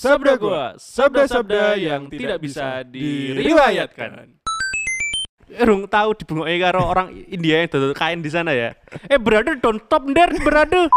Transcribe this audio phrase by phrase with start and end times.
[0.00, 4.32] Sabda gua, sabda-sabda yang tidak bisa diriwayatkan.
[5.60, 8.72] Rung tahu dibungoki karo orang India yang dodol kain di sana ya.
[9.12, 10.88] Eh brother don't stop there brother.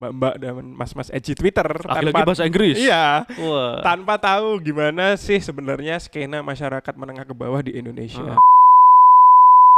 [0.00, 2.80] Mbak-mbak dan mas-mas edgy Twitter Lagi-lagi bahasa Inggris.
[2.80, 3.84] Iya, Wah.
[3.84, 8.24] tanpa tahu gimana sih sebenarnya skena masyarakat menengah ke bawah di Indonesia.
[8.24, 8.40] Heeh.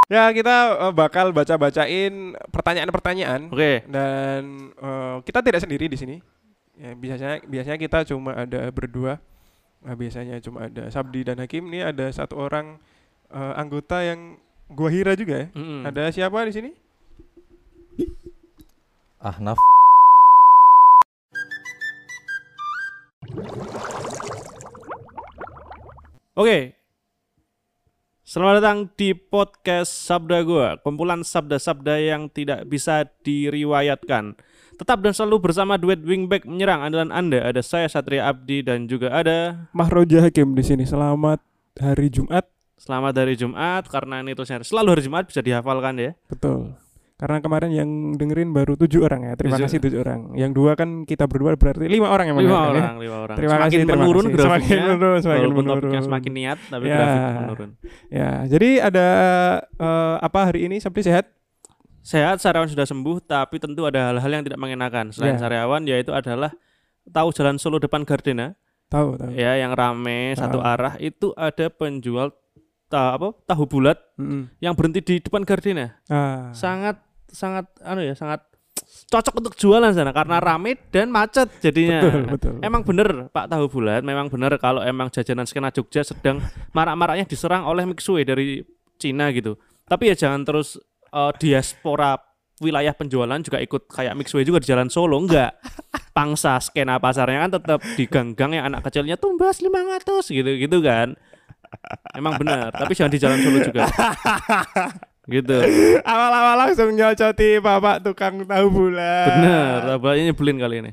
[0.07, 3.83] Ya, kita eh, bakal baca-bacain pertanyaan-pertanyaan Oke.
[3.91, 6.17] dan eh, kita tidak sendiri di sini.
[6.77, 9.17] Ya, biasanya biasanya kita cuma ada berdua.
[9.81, 11.65] Nah, biasanya cuma ada Sabdi dan Hakim.
[11.73, 12.77] Ini ada satu orang
[13.33, 14.37] eh, anggota yang
[14.69, 15.49] gua hira juga ya.
[15.57, 15.89] Mm-mm.
[15.89, 16.71] Ada siapa di sini?
[19.17, 19.57] Ahnaf
[26.37, 26.77] Oke.
[28.29, 34.37] Selamat datang di podcast Sabda Gua, kumpulan sabda-sabda yang tidak bisa diriwayatkan.
[34.77, 37.41] Tetap dan selalu bersama duet wingback menyerang andalan Anda.
[37.43, 40.85] Ada saya Satria Abdi dan juga ada Mahroja Hakim di sini.
[40.85, 41.41] Selamat
[41.75, 42.45] hari Jumat.
[42.77, 46.13] Selamat hari Jumat karena ini tulisnya selalu hari Jumat bisa dihafalkan ya.
[46.29, 46.77] Betul.
[47.17, 49.33] Karena kemarin yang dengerin baru tujuh orang ya.
[49.35, 50.37] Terima kasih tujuh orang.
[50.37, 52.85] Yang dua kan kita berdua berarti lima orang yang Lima mendengarkan ya.
[52.85, 53.37] orang, lima orang.
[53.41, 54.35] Terima semakin kasih, terima menurun kasih.
[54.37, 54.61] grafiknya.
[54.77, 55.65] Semakin menurun, semakin menurun.
[55.81, 56.97] topiknya semakin niat tapi Ya.
[57.01, 57.71] grafik menurun.
[58.13, 59.07] Ya, jadi ada
[59.73, 60.77] eh, apa hari ini?
[60.77, 61.33] Sabtu sehat?
[62.07, 65.11] Sehat, Sariawan sudah sembuh, tapi tentu ada hal-hal yang tidak mengenakan.
[65.11, 65.43] Selain Ya.
[65.43, 66.55] Sariawan, yaitu adalah
[67.05, 68.55] tahu jalan Solo depan Gardena,
[68.87, 69.31] Tahu, tahu.
[69.35, 70.79] ya yang rame satu Ah.
[70.79, 72.31] arah itu ada penjual
[72.87, 74.47] ta apa tahu bulat Mm-mm.
[74.61, 75.99] yang berhenti di depan Gardena.
[76.07, 76.55] Ah.
[76.55, 78.47] Sangat sangat anu ya, sangat
[79.07, 81.99] cocok untuk jualan sana karena rame dan macet jadinya.
[81.99, 82.55] Betul, betul.
[82.63, 86.39] Emang bener Pak Tahu Bulat, memang bener kalau emang jajanan skena Jogja sedang
[86.71, 88.63] marak-maraknya diserang oleh Mixue dari
[88.97, 89.59] Cina gitu.
[89.85, 90.79] Tapi ya jangan terus
[91.17, 92.21] eh, diaspora
[92.61, 95.57] wilayah penjualan juga ikut kayak Mixue juga di Jalan Solo enggak.
[96.17, 101.13] Pangsa skena pasarnya kan tetap di gang-gang yang anak kecilnya tumbas 500 gitu gitu kan.
[102.17, 103.85] Emang benar, tapi jangan di Jalan Solo juga.
[105.29, 105.59] gitu.
[106.01, 109.29] Awal-awal langsung nyocoti bapak tukang tahu bulat.
[109.29, 110.93] Bener, tabelnya nyebelin kali ini.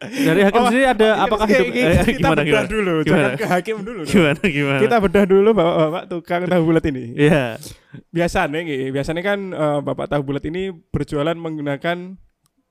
[0.00, 2.66] Dari hakim Oh, sendiri ada apakah hidup oke, eh, kita gimana bedah gimana?
[2.66, 3.20] dulu, Gimana?
[3.20, 4.00] jangan ke hakim dulu.
[4.02, 4.80] Gimana gimana?
[4.80, 7.04] Kita bedah dulu bapak-bapak tukang tahu bulat ini.
[7.14, 7.44] Iya.
[8.08, 12.16] Biasanya nih, biasanya kan eh, bapak tahu bulat ini berjualan menggunakan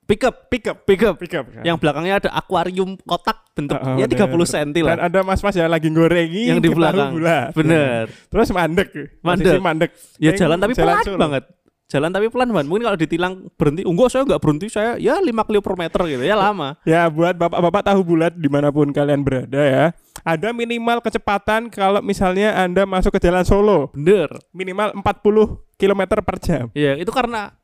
[0.04, 1.22] Pickup, pickup, pickup.
[1.22, 1.46] pickup.
[1.48, 1.62] kan?
[1.62, 4.50] Yang belakangnya ada akuarium kotak bentuknya 30 bener.
[4.50, 5.06] cm Dan lah.
[5.06, 7.14] ada mas-mas yang lagi ngorengi Yang di belakang.
[7.14, 7.54] bulat.
[7.54, 8.10] Bener.
[8.26, 8.90] Terus mandek.
[9.22, 9.62] Mandek.
[9.62, 9.92] Mandek.
[10.18, 11.22] Ya jalan tapi pelan Solo.
[11.22, 11.46] banget.
[11.90, 12.70] Jalan tapi pelan banget.
[12.70, 16.22] Mungkin kalau ditilang berhenti, enggak saya enggak berhenti, saya ya 5 kilo per meter gitu.
[16.22, 16.78] Ya lama.
[16.86, 19.86] Ya buat bapak-bapak tahu bulat di mana pun kalian berada ya
[20.22, 24.30] Ada minimal kecepatan kalau misalnya anda masuk ke jalan Solo Bener.
[24.54, 27.58] Minimal 40 km per jam Iya, itu karena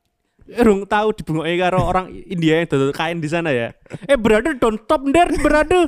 [0.46, 3.74] Rung tahu dibungoki karo orang India yang dodol kain di sana ya.
[4.06, 5.86] Eh brother don't stop there brother.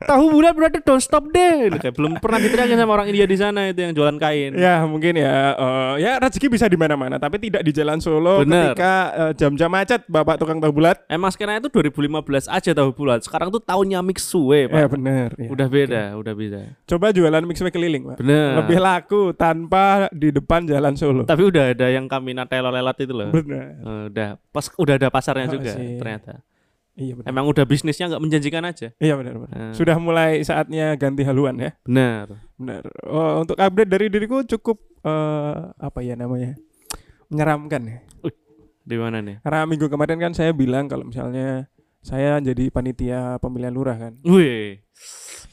[0.00, 1.66] Tahu bulat brother don't stop deh.
[1.74, 4.54] Kayak belum pernah diteriakin sama orang India di sana itu yang jualan kain.
[4.54, 8.70] Ya mungkin ya eh, Ya rezeki bisa di mana-mana Tapi tidak di jalan Solo Bener.
[8.70, 13.20] Ketika eh, jam-jam macet Bapak tukang tahu bulat Emang skenanya itu 2015 aja tahu bulat.
[13.20, 14.76] Sekarang tuh tahunnya Mixue, Pak.
[14.76, 15.48] Ya bener ya.
[15.50, 16.62] Udah beda, udah beda.
[16.86, 18.62] Coba jualan mixway keliling Pak Bener.
[18.62, 23.10] Lebih laku tanpa di depan jalan Solo Tapi udah ada yang kami natelo lelat itu
[23.10, 23.28] loh.
[23.30, 25.98] Bener Eh, udah pas udah ada pasarnya Oh, juga sih.
[25.98, 26.40] ternyata.
[27.00, 28.92] Iya bener Emang udah bisnisnya nggak menjanjikan aja.
[29.00, 29.56] Iya benar benar.
[29.56, 29.72] Eh.
[29.72, 31.72] Sudah mulai saatnya ganti haluan ya.
[31.88, 32.44] Benar.
[32.60, 32.82] Benar.
[33.08, 36.60] Oh, untuk update dari diriku cukup eh, apa ya namanya?
[37.30, 37.98] menyeramkan ya.
[38.82, 39.38] Di mana nih?
[39.40, 41.70] Karena minggu kemarin kan saya bilang kalau misalnya
[42.02, 44.18] saya jadi panitia pemilihan lurah kan.
[44.26, 44.82] Wih.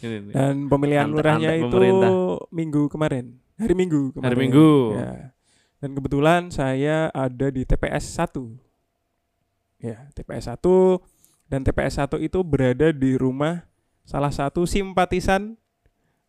[0.02, 0.34] Ini.
[0.34, 2.12] Dan pemilihan lurahnya itu pemerintah.
[2.50, 3.26] minggu kemarin.
[3.58, 4.26] Hari Minggu kemarin.
[4.30, 4.70] Hari Minggu.
[4.94, 5.34] Ya.
[5.78, 9.82] Dan kebetulan saya ada di TPS 1.
[9.82, 10.62] Ya, TPS 1
[11.48, 13.64] dan TPS 1 itu berada di rumah
[14.04, 15.56] salah satu simpatisan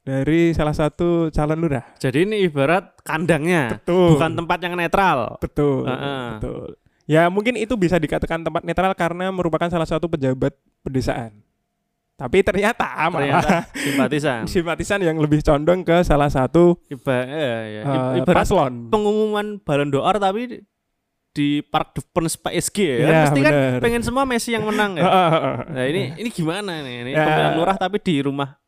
[0.03, 1.85] dari salah satu calon lurah.
[1.97, 4.17] Jadi ini ibarat kandangnya, Betul.
[4.17, 5.37] bukan tempat yang netral.
[5.37, 5.85] Betul.
[5.85, 6.25] Heeh.
[6.39, 6.69] Betul.
[7.05, 11.41] Ya, mungkin itu bisa dikatakan tempat netral karena merupakan salah satu pejabat pedesaan.
[12.15, 14.43] Tapi ternyata, Ternyata malah simpatisan.
[14.45, 17.81] simpatisan yang lebih condong ke salah satu Iba, eh, ya.
[17.81, 18.91] I- eh, ibarat paslon.
[18.91, 20.67] pengumuman Ballon d'Or tapi
[21.31, 22.97] di Park de France PSG ya.
[22.99, 23.79] Kan Iya, Pasti kan bener.
[23.79, 25.05] pengen semua Messi yang menang ya.
[25.75, 26.97] Nah, ini ini gimana nih?
[27.03, 27.23] Ini Ya.
[27.23, 28.59] pemilihan lurah tapi di rumah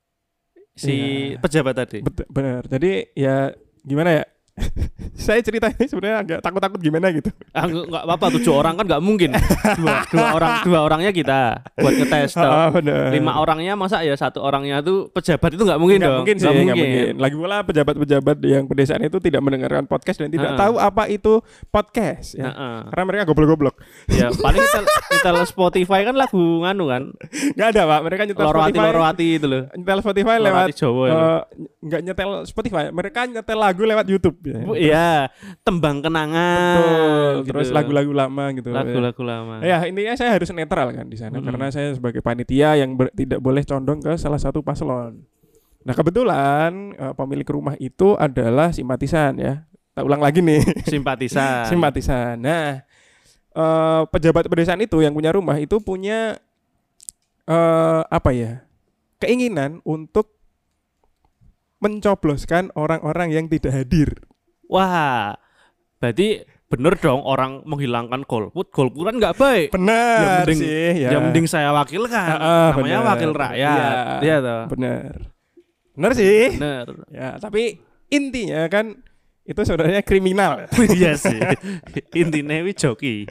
[0.73, 0.95] si
[1.35, 1.39] Iya.
[1.39, 1.99] pejabat tadi.
[2.01, 2.63] Bet- bener.
[2.65, 4.25] Jadi ya gimana ya?
[5.21, 7.29] saya cerita ini sebenarnya agak takut-takut gimana gitu.
[7.53, 9.31] Ah, nggak apa-apa tujuh orang kan nggak mungkin.
[9.77, 11.41] Dua, dua orang dua orangnya kita
[11.77, 12.37] buat ngetes.
[12.73, 13.13] bener.
[13.13, 16.19] Lima orangnya masa ya satu orangnya tuh pejabat itu nggak mungkin Nggak dong.
[16.25, 17.13] mungkin sih, Nggak nggak mungkin.
[17.21, 20.61] Lagi pula pejabat-pejabat yang pedesaan itu tidak mendengarkan podcast dan tidak Ha-ha.
[20.61, 21.33] tahu apa itu
[21.69, 22.49] podcast ya.
[22.51, 22.77] Heeh.
[22.91, 23.77] Karena mereka goblok-goblok.
[24.09, 27.03] Ya paling nyetel, nyetel Spotify kan lagu nganu kan.
[27.57, 28.01] Nggak ada, Pak.
[28.05, 28.89] Mereka nyetel Lorowati Spotify.
[28.89, 29.63] Lorowati itu loh.
[29.73, 31.07] Nyetel Spotify lewat Lorowati Jawa
[31.81, 32.83] nggak nyetel Spotify.
[32.89, 34.61] Mereka nyetel lagu lewat YouTube ya.
[34.75, 35.11] Iya,
[35.61, 36.77] tembang kenangan.
[36.81, 37.33] Betul.
[37.45, 37.51] gitu.
[37.53, 38.69] Terus lagu-lagu lama gitu.
[38.73, 39.61] lagu-lagu lama.
[39.61, 41.47] Ya intinya saya harus netral kan di sana Mm-mm.
[41.47, 45.21] karena saya sebagai panitia yang ber- tidak boleh condong ke salah satu paslon.
[45.81, 49.65] Nah kebetulan eh, pemilik rumah itu adalah simpatisan ya.
[49.93, 51.67] Tak ulang lagi nih Simpatisan.
[51.73, 52.41] simpatisan.
[52.41, 52.81] Nah
[53.53, 56.41] eh, pejabat pedesaan itu yang punya rumah itu punya
[57.45, 58.63] eh apa ya
[59.19, 60.40] keinginan untuk
[61.81, 64.21] mencobloskan orang-orang yang tidak hadir.
[64.65, 65.35] Wah,
[65.99, 68.71] berarti bener dong orang menghilangkan golput.
[68.71, 69.69] Golput kan nggak baik.
[69.75, 70.91] Benar Ya, mending- sih.
[71.03, 72.31] Ya, Ya mending saya wakilkan.
[72.39, 73.11] Ah, Namanya bener.
[73.11, 73.57] wakil rakyat.
[73.59, 74.21] Iya.
[74.23, 74.63] Iya toh.
[74.71, 75.13] benar.
[75.91, 76.41] Benar sih.
[76.55, 76.87] Bener.
[77.11, 79.03] Ya, tapi intinya kan
[79.51, 80.71] itu sebenarnya kriminal.
[80.95, 81.35] iya sih.
[82.15, 83.27] Intinya wi joki.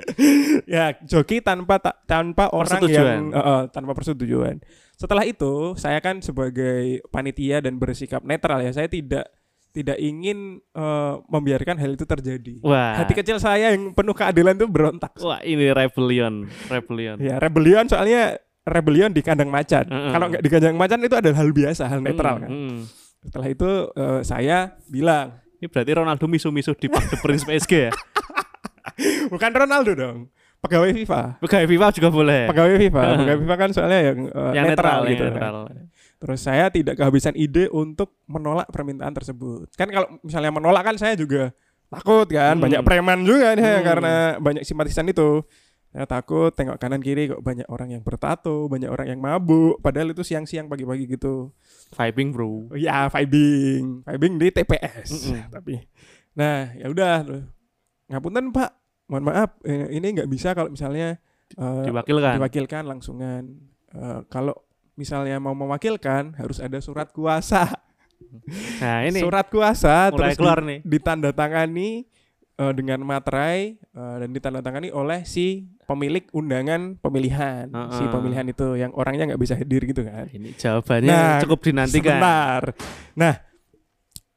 [0.65, 4.59] ya, joki tanpa ta- tanpa orang yang eh, tanpa persetujuan.
[4.93, 9.31] Setelah itu, saya kan sebagai panitia dan bersikap netral ya, saya tidak
[9.69, 12.59] tidak ingin eh, membiarkan hal itu terjadi.
[12.59, 12.99] Wah.
[12.99, 15.15] Hati kecil saya yang penuh keadilan itu berontak.
[15.19, 17.15] Wah, ini rebellion, rebellion.
[17.15, 18.35] Ya, rebellion soalnya
[18.67, 19.87] rebellion di kandang macan.
[19.87, 20.11] Heeh.
[20.11, 22.49] Kalau nggak di kandang macan itu adalah hal biasa, hal netral Hmm, kan.
[22.51, 22.77] hmm.
[23.19, 27.91] Setelah itu eh, saya bilang, Ini berarti Ronaldo misu-misu di Park the Prince PSG ya?
[29.29, 30.17] bukan Ronaldo dong,
[30.59, 31.21] pegawai FIFA.
[31.39, 32.41] Pegawai FIFA juga boleh.
[32.47, 35.41] pegawai FIFA pegawai FIFA kan soalnya yang, eh, yang netral, netral, gitu yang kan.
[35.41, 35.87] netral.
[36.19, 41.15] terus saya tidak kehabisan ide untuk menolak permintaan tersebut kan kalau misalnya menolak kan saya
[41.15, 41.55] juga
[41.87, 42.63] takut kan Hmm.
[42.65, 43.85] banyak preman juga nih Hmm.
[43.85, 45.47] karena banyak simpatisan itu
[45.89, 50.11] saya takut tengok kanan kiri kok banyak orang yang bertato banyak orang yang mabuk padahal
[50.11, 51.55] itu siang-siang pagi-pagi gitu
[51.89, 52.69] Vibing bro.
[52.73, 55.41] Ya vibing vibing di TPS Mm-mm.
[55.49, 55.81] tapi
[56.31, 57.25] nah ya udah
[58.07, 58.71] ngapunten pak
[59.05, 61.17] mohon maaf eh, ini nggak bisa kalau misalnya
[61.51, 62.37] eh, Diwakilkan.
[62.37, 63.43] diwakilkan langsungan.
[63.89, 64.53] Eh, kalau
[64.93, 67.65] misalnya mau mewakilkan harus ada surat kuasa.
[68.77, 70.79] Nah ini Surat kuasa mulai terus keluar di- nih.
[70.83, 71.89] ditandatangani
[72.59, 78.13] eh, dengan materai eh, dan ditandatangani oleh si pemilik undangan pemilihan, si Heeh.
[78.13, 80.29] pemilihan itu yang orangnya nggak bisa hadir gitu kan.
[80.29, 82.19] Ini jawabannya Nah, cukup dinantikan.
[82.19, 82.61] Sebentar.
[83.17, 83.33] Nah,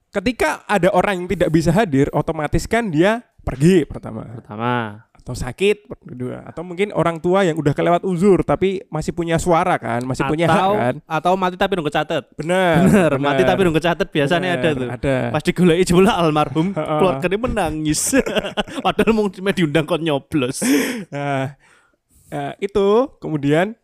[0.09, 5.05] ketika ada orang yang tidak bisa hadir, otomatis kan dia pergi pertama Pertama.
[5.23, 9.79] Atau sakit kedua atau mungkin orang tua yang udah kelewat uzur tapi masih punya suara
[9.79, 12.27] kan masih punya hak atau, kan atau mati tapi nunggu catet.
[12.35, 14.89] benar Bener, mati tapi nunggu catet biasanya ada Bener, tuh.
[14.91, 18.19] ada Pas digoleki jebula almarhum, keluarganya menangis.
[18.85, 20.67] Padahal mau diundang kok nyoblos.
[21.15, 21.55] nah
[22.29, 22.89] eh, itu
[23.23, 23.79] kemudian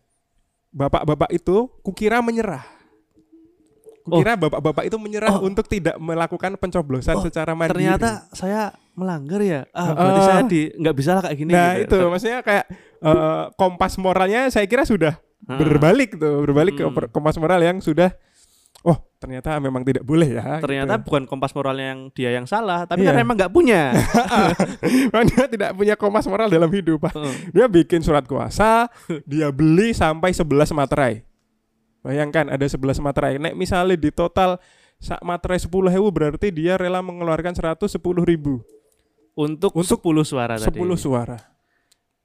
[0.75, 2.78] bapak-bapak itu kukira menyerah
[4.11, 5.45] kukira bapak-bapak itu menyerah Oh.
[5.45, 9.61] untuk tidak melakukan pencoblosan Oh, secara mandiri Ternyata saya melanggar ya.
[9.69, 11.51] Ah, berarti saya di nggak bisa lah kayak gini.
[11.51, 11.95] nah gitu.
[11.95, 12.65] itu maksudnya kayak
[12.99, 15.55] eh, kompas moralnya saya kira sudah Heeh.
[15.57, 16.91] berbalik tuh berbalik ke Hmm.
[16.91, 18.11] per- kompas moral yang sudah
[18.81, 21.05] oh ternyata memang tidak boleh ya Ternyata gitu.
[21.05, 23.11] bukan kompas moralnya yang dia yang salah, tapi Iya.
[23.11, 23.91] kan emang nggak punya.
[25.29, 27.13] Dia tidak punya kompas moral dalam hidup Pak.
[27.13, 27.35] Heeh.
[27.51, 28.87] dia bikin surat kuasa
[29.23, 31.27] dia beli sampai 11 materai
[32.09, 34.57] bayangkan ada 11 materai nek misalnya di total
[34.97, 37.85] sak materai 10 hewu berarti dia rela mengeluarkan 110
[38.19, 38.65] ribu
[39.31, 40.81] Untuk, Untuk 10 suara 10 tadi.
[40.97, 41.37] suara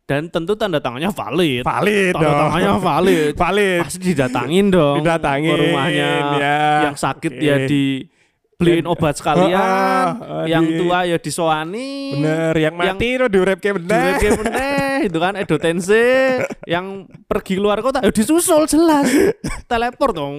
[0.03, 1.63] Dan tentu tanda tangannya valid.
[1.63, 3.33] valid Tanda tangannya valid.
[3.35, 4.97] valid Pasti didatangin dong.
[4.99, 6.11] didatangin ke rumahnya.
[6.37, 6.59] ya.
[6.85, 7.41] Yang sakit Oke.
[7.41, 8.13] ya dibeliin
[8.57, 9.51] Dan- obat sekalian.
[9.53, 11.91] Ah, ah, yang di- tua ya disoani.
[12.15, 16.05] bener yang mati itu diurepke bener Diurepke meneh itu kan Edo Tense
[16.65, 16.87] yang
[17.25, 19.11] pergi luar kota ya disusul jelas.
[19.65, 20.37] Teleport dong.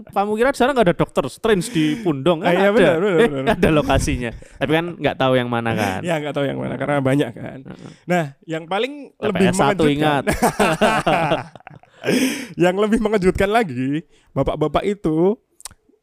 [0.00, 1.24] Kamu kira di sana nggak ada dokter?
[1.28, 2.72] Strange di Pundong kan Ah, iya, ada.
[2.72, 3.44] benar, Eh, benar.
[3.52, 4.30] ada lokasinya.
[4.56, 6.00] Tapi kan nggak tahu yang mana kan.
[6.00, 7.58] Ya nggak tahu yang mana karena banyak kan.
[8.06, 10.24] Nah yang paling TPS lebih satu mengejutkan ingat.
[12.56, 15.36] Yang lebih mengejutkan lagi, bapak-bapak itu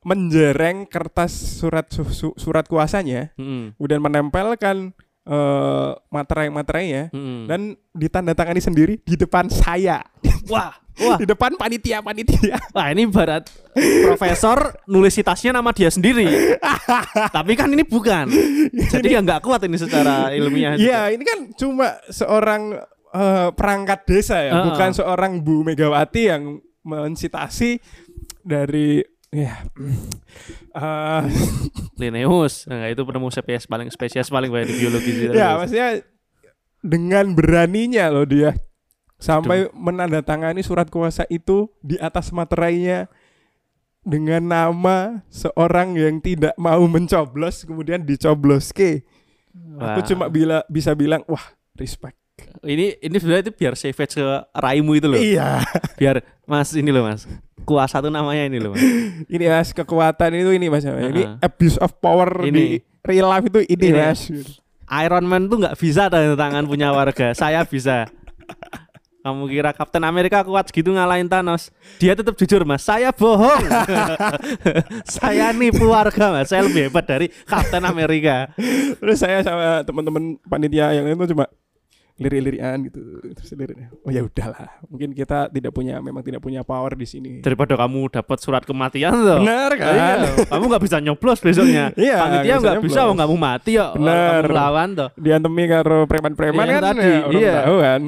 [0.01, 3.75] menjereng kertas surat su- su- surat kuasanya, Mm-mm.
[3.75, 7.45] kemudian menempelkan eh, materai-materainya Mm-mm.
[7.45, 7.59] dan
[7.91, 9.99] ditandatangani sendiri di depan saya,
[10.47, 10.71] wah
[11.03, 12.57] wah di depan panitia-panitia.
[12.73, 13.45] wah ini barat
[14.07, 16.25] profesor nulis citasnya nama dia sendiri
[17.37, 18.25] tapi kan ini bukan
[18.89, 20.73] jadi ya nggak kuat ini secara ilmiah.
[20.73, 24.65] Iya, ini kan cuma seorang eh, perangkat desa ya, Heeh.
[24.71, 27.77] bukan seorang Bu Megawati yang mensitasi
[28.41, 29.63] dari Ya.
[30.77, 31.23] Eh,
[31.97, 32.69] Linnaeus.
[32.69, 36.05] Nah, itu penemu spesies paling spesies paling banyak di biologi ya, maksudnya
[36.85, 38.53] dengan beraninya loh dia
[39.17, 43.09] sampai menandatangani surat kuasa itu di atas materainya
[44.05, 49.01] dengan nama seorang yang tidak mau mencoblos kemudian dicoblos ke.
[49.81, 50.05] Aku Wah.
[50.05, 52.15] cuma bila bisa bilang wah respect.
[52.65, 55.19] Ini ini sebenarnya itu biar savage ke raimu itu loh.
[55.19, 55.61] Iya.
[55.97, 57.25] Biar Mas ini loh Mas.
[57.67, 58.83] Kuasa tuh namanya ini loh Mas.
[59.35, 60.83] ini mas kekuatan itu ini mas.
[60.85, 61.37] Ini Heeh.
[61.43, 62.53] abuse of power Ini.
[62.53, 62.65] di
[63.03, 63.99] real life itu ini, Ini.
[63.99, 64.19] mas.
[64.87, 67.35] Iron Man tuh nggak bisa tanda tangan punya warga.
[67.35, 68.07] Saya bisa.
[69.27, 71.67] Kamu kira Kapten Amerika kuat segitu ngalahin Thanos?
[71.99, 72.79] Dia tetap jujur mas.
[72.87, 73.59] Saya bohong.
[75.19, 76.47] saya nipu warga mas.
[76.47, 78.47] Saya lebih hebat dari Kapten Amerika.
[79.03, 81.51] Terus saya sama teman-teman panitia yang lain tuh cuma
[82.17, 82.99] lirik-lirikan gitu.
[83.33, 84.81] Terus lirik, oh ya udahlah.
[84.85, 87.31] Mungkin kita tidak punya memang tidak punya power di sini.
[87.39, 89.39] Daripada kamu dapat surat kematian tuh.
[89.41, 89.93] Benar kan?
[89.93, 90.13] Iya,
[90.49, 91.85] kamu nggak bisa nyoblos besoknya.
[91.97, 93.93] Iya, Panitia nggak nggak bisa oh, kamu mati ya.
[93.93, 95.09] Kamu lawan tuh.
[95.15, 97.53] Diantemi karo preman-preman Iya, kan tadi, ya, iya.
[97.63, 98.01] tahu kan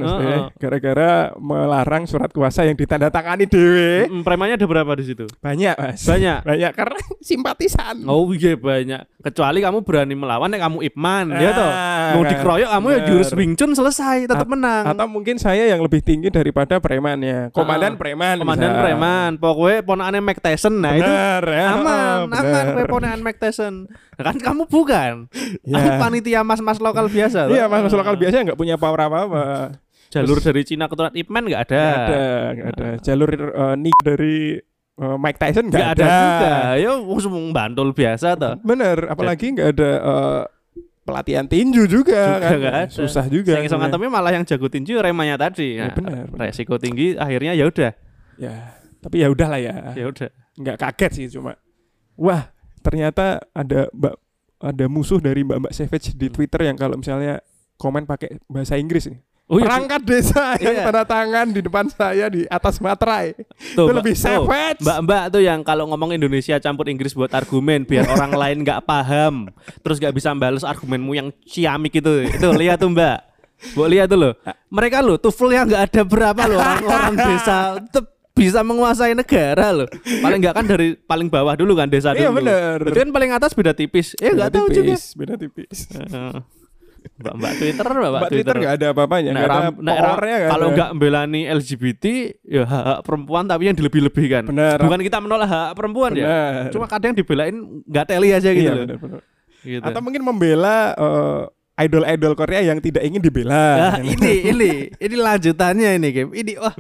[0.56, 5.26] gara-gara melarang surat kuasa yang ditandatangani dewe Premannya ada berapa di situ?
[5.40, 6.40] banyak mas Banyak.
[6.44, 7.00] banyak karena
[7.30, 9.02] simpatisan Oh iya banyak.
[9.20, 11.68] Kecuali kamu berani melawan, nek kamu Ipman, ya toh.
[11.68, 12.32] Ah, Mau kan.
[12.32, 14.84] dikeroyok kamu ya jurus Wing Chun selesai, tetap At- menang.
[14.88, 18.82] atau mungkin saya yang lebih tinggi daripada premannya komandan Ah, preman Komandan bisa.
[18.82, 20.76] preman, pokoknya ponakane Mike Tyson.
[20.76, 22.40] Nah itu Bener, ya, aman, bener.
[22.40, 23.74] aman kowe ponakan Mike Tyson.
[24.16, 25.28] Kan kamu bukan.
[25.64, 25.96] Ya.
[25.98, 27.48] Panitia mas-mas lokal biasa.
[27.48, 29.44] iya mas mas lokal biasa nggak punya power apa apa
[30.10, 31.84] Jalur dari Cina ke Tuan Ipman nggak ada.
[31.86, 34.58] nggak ada nggak ada jalur uh, nik dari
[34.98, 36.54] uh, Mike Tyson nggak ada, ada juga.
[36.76, 36.92] Ya
[37.22, 38.58] semua bantul biasa toh.
[38.60, 40.42] bener apalagi nggak ada uh,
[41.10, 42.86] pelatihan tinju juga, Juga kan nggak ada.
[42.88, 45.76] susah juga Yang iso ngantemnya malah yang jago tinju remanya tadi.
[45.76, 46.46] Ya, Nah, benar, benar.
[46.46, 47.92] Resiko tinggi akhirnya ya udah.
[48.38, 48.54] ya
[49.00, 50.30] tapi ya udahlah ya Ya udah.
[50.56, 51.56] nggak kaget sih cuma
[52.14, 54.16] wah ternyata ada mbak
[54.60, 56.36] ada musuh dari mbak mbak Savage di Hmm.
[56.36, 57.40] Twitter yang kalau misalnya
[57.76, 60.84] komen pakai bahasa Inggris nih Oh iya, perangkat desa yang Iya.
[60.86, 63.34] tanda tangan di depan saya di atas materai
[63.74, 68.06] Tuh, itu lebih savage Mbak-mbak tuh yang kalau ngomong Indonesia campur Inggris buat argumen biar
[68.14, 69.50] orang lain nggak paham,
[69.82, 72.30] terus nggak bisa balas argumenmu yang ciamik itu.
[72.30, 73.18] Itu lihat tuh Mbak.
[73.74, 74.34] Bu lihat tuh loh.
[74.70, 77.58] Mereka loh tuvelnya nggak ada berapa loh orang-orang desa
[78.38, 79.90] bisa menguasai negara loh.
[79.98, 82.22] Paling nggak kan dari paling bawah dulu kan desa dulu.
[82.22, 82.78] Iya, bener.
[82.86, 84.14] Berarti kan paling atas beda tipis.
[84.22, 84.94] Ya nggak tahu juga.
[85.18, 85.90] beda tipis
[87.20, 87.36] Heeh.
[87.36, 90.52] Mbak-mbak Twitter, mbak-mbak mbak Twitter nggak ada apa-apanya Nah, nggak ada ram- nah, powernya nggak
[90.56, 92.06] kalau nggak membelani LGBT
[92.48, 94.44] ya hak, hak perempuan tapi yang dilebih-lebihkan.
[94.48, 94.78] Benar.
[94.80, 96.24] Bukan kita menolak hak perempuan ya.
[96.24, 96.72] Benar.
[96.72, 98.86] Cuma kadang dibelain nggak teli aja gitu iya, loh.
[98.88, 99.22] benar, benar.
[99.60, 99.84] Gitu.
[99.84, 101.44] atau mungkin membela eh,
[101.84, 104.72] idol-idol Korea yang tidak ingin dibela Nah, ini ini
[105.06, 106.32] ini lanjutannya ini game.
[106.32, 106.72] Ini wah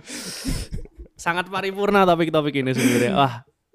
[1.19, 3.11] sangat paripurna topik-topik ini sebenarnya.
[3.11, 3.33] Wah,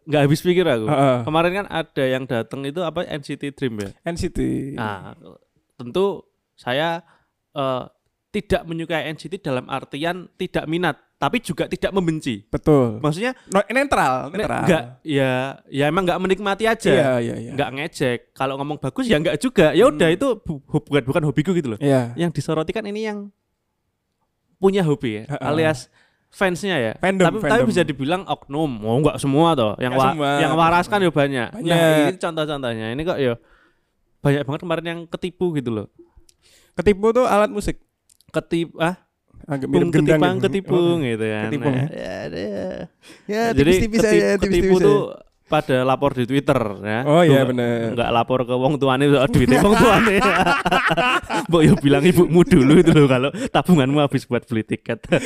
[0.09, 0.89] nggak habis pikir aku.
[0.89, 1.19] Heeh.
[1.29, 3.91] Kemarin kan ada yang datang itu apa NCT Dream ya.
[4.09, 4.39] NCT
[4.77, 5.13] Nah,
[5.77, 6.25] tentu
[6.55, 7.03] saya
[7.53, 7.85] eh,
[8.31, 12.43] tidak menyukai NCT dalam artian tidak minat, tapi juga tidak membenci.
[12.45, 15.33] betul Maksudnya No, netral ne- netral nggak ya
[15.65, 16.91] ya emang nggak menikmati aja.
[16.91, 18.19] iya iya iya nggak ngejek.
[18.33, 19.71] Kalau ngomong bagus ya nggak juga.
[19.71, 20.17] Ya udah Hmm.
[20.19, 21.79] itu bu- bu- bukan bukan hobiku gitu loh.
[21.79, 23.31] iya Yang disoroti kan ini yang
[24.57, 25.53] punya hobi ya, Ha-ha.
[25.53, 25.87] alias
[26.29, 26.93] fansnya ya.
[26.99, 27.69] Fandom, tapi tapi fandom.
[27.71, 28.71] bisa dibilang oknum.
[28.83, 29.73] Oh nggak semua toh.
[29.79, 31.49] Yang wa- semua, yang waras kan ya banyak.
[31.53, 32.11] Nah, Banyak.
[32.11, 32.87] ini contoh-contohnya.
[32.91, 33.35] Ini kok ya
[34.19, 35.87] banyak banget kemarin yang ketipu gitu loh.
[36.75, 37.79] Ketipu tuh alat musik
[38.29, 38.99] Ketip ah
[39.45, 40.45] agak Pung mirip gendang ketipang gitu.
[40.45, 41.45] ketipung Oh, gitu kan.
[41.47, 41.85] ketipung ya?
[41.85, 42.67] Nah, ya, ya.
[43.27, 45.01] ya Jadi tipis-tipis ketip- aja ketipu tipis-tipis tuh
[45.45, 46.99] pada lapor di Twitter ya.
[47.05, 47.87] Oh, iya, Nggak- bener.
[47.93, 50.17] Nggak lapor ke wong tuane soal duitnya wong tuane.
[51.47, 55.05] Mbok yo bilang ibumu dulu itu loh kalau tabunganmu habis buat beli tiket.
[55.07, 55.21] Eh,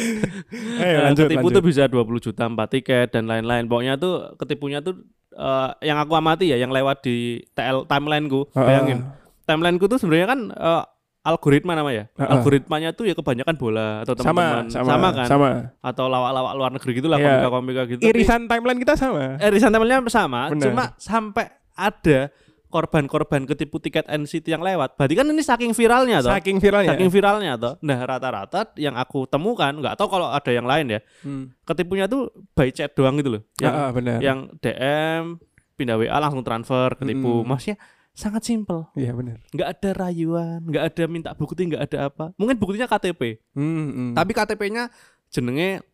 [0.92, 1.54] Nah, lanjut, ketipu lanjut.
[1.54, 3.64] tuh bisa 20 juta empat tiket dan lain-lain.
[3.64, 4.98] Pokoknya tuh ketipunya tuh
[5.30, 7.16] eh, yang aku amati ya yang lewat di
[7.52, 8.50] TL timelineku.
[8.52, 8.98] Ah, Bayangin.
[9.44, 10.84] Timelineku tuh sebenarnya kan eh,
[11.28, 12.08] algoritma namanya.
[12.16, 12.28] Ah, ah.
[12.40, 15.26] Algoritmanya tuh ya kebanyakan bola atau sama, teman-teman sama, kan.
[15.28, 15.50] sama.
[15.78, 17.28] Atau lawak-lawak luar negeri gitu lah Iya.
[17.44, 18.00] komika-komika gitu.
[18.00, 19.36] Tapi- Irisan timeline kita sama.
[19.38, 20.64] irisan timeline sama, Benar.
[20.64, 22.32] cuma sampai ada
[22.68, 24.92] korban-korban ketipu tiket NCT yang lewat.
[24.94, 26.28] Berarti kan ini saking viralnya toh.
[26.28, 26.90] Saking viralnya.
[26.92, 27.74] Saking viralnya toh.
[27.80, 31.00] Nah, rata-rata yang aku temukan, nggak tahu kalau ada yang lain ya.
[31.24, 31.48] Hmm.
[31.64, 33.42] Ketipunya tuh by chat doang gitu loh.
[33.56, 34.18] Yang Ah, ah, benar.
[34.20, 35.40] yang DM
[35.74, 37.40] pindah WA langsung transfer ketipu.
[37.40, 37.48] Mm-mm.
[37.48, 37.80] Maksudnya
[38.18, 38.90] sangat simpel.
[38.98, 39.38] Iya benar.
[39.54, 42.34] Nggak ada rayuan, nggak ada minta bukti, nggak ada apa.
[42.34, 43.38] Mungkin buktinya KTP.
[43.54, 44.10] Hmm, hmm.
[44.18, 44.90] Tapi KTP-nya
[45.30, 45.86] jenenge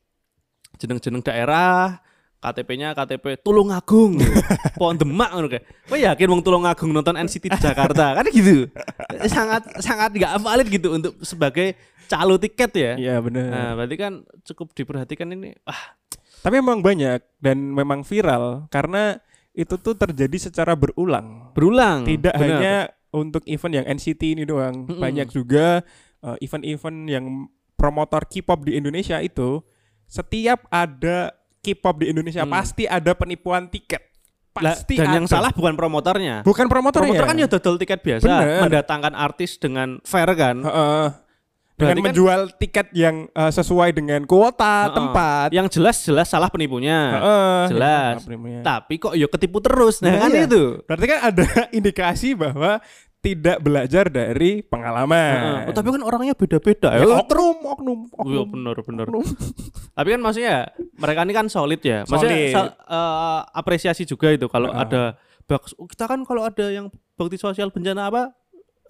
[0.81, 2.01] jeneng-jeneng daerah,
[2.41, 4.17] KTP-nya KTP Tulungagung.
[4.81, 5.65] Pohon Demak ngono kayak.
[5.85, 8.17] Kowe yakin wong Tulungagung nonton NCT di Jakarta?
[8.17, 8.73] kan gitu.
[9.29, 11.77] sangat sangat nggak valid gitu untuk sebagai
[12.09, 12.93] calo tiket ya.
[12.97, 13.49] Iya benar.
[13.53, 14.13] Nah, berarti kan
[14.49, 15.53] cukup diperhatikan ini.
[15.69, 15.93] Ah,
[16.45, 19.17] Tapi memang banyak dan memang viral karena
[19.55, 21.55] itu tuh terjadi secara berulang.
[21.55, 22.03] Berulang.
[22.03, 22.43] Tidak benar.
[22.43, 22.75] hanya
[23.11, 24.99] untuk event yang NCT ini doang, Mm-mm.
[24.99, 25.87] banyak juga
[26.21, 27.25] eh, event-event yang
[27.75, 29.63] promotor K-pop di Indonesia itu
[30.05, 31.31] setiap ada
[31.61, 32.53] K-pop di Indonesia Hmm.
[32.53, 34.03] pasti ada penipuan tiket.
[34.55, 35.35] Lah, Pasti dan yang ada.
[35.35, 36.43] salah bukan promotornya.
[36.43, 37.29] bukan promotor, Promotor ya.
[37.29, 38.61] kan ya dodol tiket biasa, Bener.
[38.63, 40.63] mendatangkan artis dengan fair kan.
[40.63, 41.05] Heeh.
[41.11, 41.24] dengan
[41.75, 44.95] Berarti kan- menjual tiket yang eh, sesuai dengan kuota Heeh.
[44.95, 45.49] tempat.
[45.51, 46.99] Yang jelas-jelas salah penipunya.
[47.13, 48.15] Heeh, jelas.
[48.15, 48.61] ya, apa namanya.
[48.63, 49.99] Tapi kok yo ketipu terus.
[49.99, 50.45] Nah, Nah, kan iya.
[50.45, 50.63] itu.
[50.83, 51.45] Berarti kan ada
[51.79, 52.79] indikasi bahwa
[53.19, 55.35] tidak belajar dari pengalaman.
[55.35, 55.61] Heeh.
[55.67, 56.93] Oh, tapi kan orangnya beda-beda.
[56.93, 58.47] Ya, Ya, oknum, oknum, Iya oknum.
[58.53, 59.05] bener bener.
[59.09, 59.25] oknum.
[59.91, 60.57] Tapi kan maksudnya
[60.95, 62.05] mereka ini kan solid ya.
[62.05, 62.73] Maksudnya Solid.
[62.77, 64.83] eh, apresiasi juga itu kalau Heeh.
[64.85, 65.03] ada
[65.43, 65.73] bagus.
[65.75, 68.23] Kita kan kalau ada yang bakti sosial bencana apa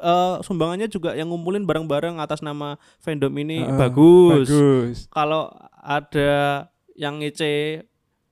[0.01, 4.49] eh, sumbangannya juga yang ngumpulin bareng-bareng atas nama fandom ini Heeh, bagus.
[4.49, 4.97] Bagus.
[5.13, 5.53] Kalau
[5.85, 7.85] ada yang ngece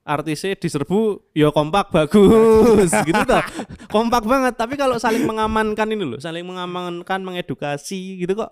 [0.02, 3.38] artisnya diserbu ya kompak bagus gitu toh
[3.87, 8.50] kompak banget tapi kalau saling mengamankan ini loh saling mengamankan mengedukasi gitu kok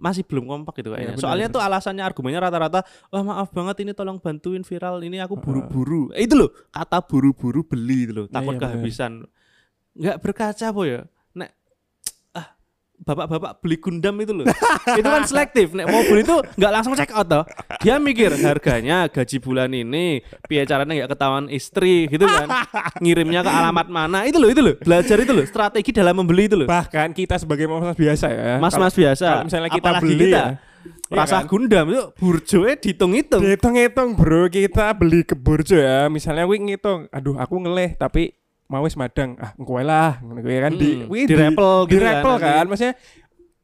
[0.00, 1.20] masih belum kompak gitu kayaknya.
[1.20, 1.56] benar, Soalnya benar.
[1.60, 2.80] tuh alasannya argumennya rata-rata,
[3.12, 6.08] wah maaf banget ini tolong bantuin viral ini aku buru-buru.
[6.16, 8.72] Eh, itu loh kata buru-buru beli itu loh, takut iya, benar.
[8.72, 9.12] kehabisan.
[9.92, 11.04] Nggak berkaca po ya.
[12.98, 14.46] Bapak-bapak beli Gundam itu loh.
[14.98, 15.72] itu kan selektif.
[15.74, 17.44] Nek mau beli itu nggak langsung check out toh.
[17.82, 22.50] Dia mikir harganya gaji bulan ini, piye caranya nggak ketahuan istri gitu kan.
[23.02, 24.74] Ngirimnya ke alamat mana itu loh itu loh.
[24.82, 26.66] Belajar itu loh, strategi dalam membeli itu loh.
[26.66, 28.56] Bahkan kita sebagai mas biasa ya.
[28.58, 29.26] Mas-mas biasa.
[29.26, 30.38] Kalau misalnya kita Apalagi beli kita.
[30.38, 30.48] ya.
[31.08, 31.48] Iya Rasa kan?
[31.48, 33.40] Gundam itu burjoe dihitung-hitung.
[33.40, 36.12] Dihitung-hitung bro, kita beli ke burjo ya.
[36.12, 38.36] Misalnya wih ngitung, aduh aku ngeleh tapi
[38.68, 39.34] mau wis madang.
[39.36, 40.20] Ah, engko lah.
[40.20, 42.44] Ngono kuwi kan di Mm, wih, direpel di gitu kan direpel nanti.
[42.46, 42.64] kan.
[42.66, 42.94] Maksudnya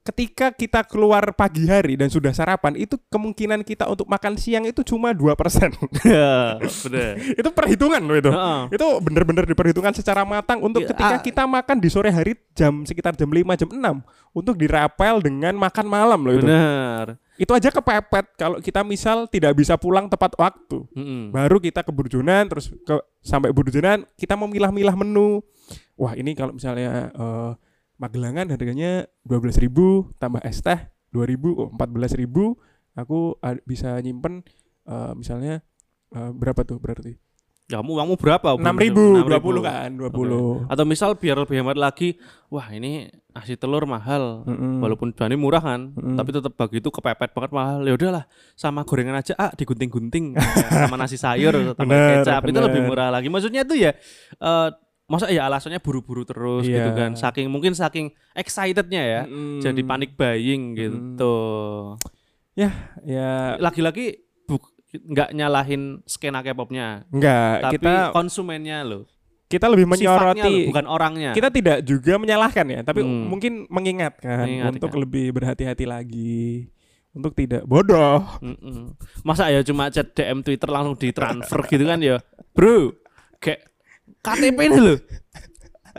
[0.02, 4.84] ketika kita keluar pagi hari dan sudah sarapan itu kemungkinan kita untuk makan siang itu
[4.84, 5.32] cuma 2%
[6.04, 7.16] Ya, bener.
[7.32, 8.60] itu perhitungan loh itu Heeh.
[8.70, 11.22] itu bener-bener diperhitungkan secara matang untuk Ya, ketika ah.
[11.22, 13.80] kita makan di sore hari jam sekitar jam 5 jam 6
[14.36, 17.16] untuk dirapel dengan makan malam loh itu Bener.
[17.34, 18.26] Itu aja kepepet.
[18.38, 21.34] Kalau kita misal tidak bisa pulang tepat waktu Mm-mm.
[21.34, 25.42] baru kita ke Burjonan terus ke sampai Burjonan kita memilah-milah menu.
[25.94, 27.52] Wah ini kalau misalnya eh,
[27.94, 29.70] Magelangan harganya 12.000
[30.18, 32.26] tambah es teh 2.000 oh 14.000
[32.98, 34.42] aku ad- bisa nyimpen
[34.84, 35.62] eh, misalnya
[36.10, 37.14] eh, berapa tuh berarti
[37.64, 38.60] Kamu kamu berapa?
[38.60, 39.40] 6.000 6.000.
[39.40, 44.44] 20 kan 20 Atau misal biar lebih hemat lagi, wah ini nasi telur mahal.
[44.44, 44.84] Mm-mm.
[44.84, 46.12] Walaupun bahannya murah kan, Mm-mm.
[46.14, 47.80] tapi tetap begitu kepepet banget mahal.
[47.80, 50.36] Ya udahlah, sama gorengan aja ah digunting-gunting
[50.84, 52.64] sama nasi sayur Bener, kecap itu bener.
[52.68, 53.26] lebih murah lagi.
[53.26, 53.96] Maksudnya tuh ya
[54.34, 54.68] eh
[55.04, 56.92] masa ya alasannya buru-buru terus gitu Iya.
[56.94, 57.16] kan.
[57.16, 59.20] Saking mungkin saking excitednya ya.
[59.24, 59.60] Mm-mm.
[59.60, 61.36] Jadi panik buying gitu.
[62.54, 62.70] ya
[63.56, 64.23] Lagi-lagi buk-
[64.96, 69.04] nggak nyalahin skena K-popnya, enggak tapi kita konsumennya loh.
[69.46, 71.30] kita lebih Sifatnya menyoroti loh, bukan orangnya.
[71.32, 73.26] kita tidak juga menyalahkan ya tapi Hmm.
[73.26, 74.72] mungkin mengingatkan Mengingatkan.
[74.72, 76.70] untuk lebih berhati-hati lagi
[77.10, 78.94] untuk tidak bodoh Mm-mm.
[79.22, 82.18] Masa ya cuma chat DM Twitter langsung ditransfer gitu kan ya,
[82.50, 82.90] bro.
[83.36, 83.70] Kayak
[84.20, 84.98] KTP ini loh.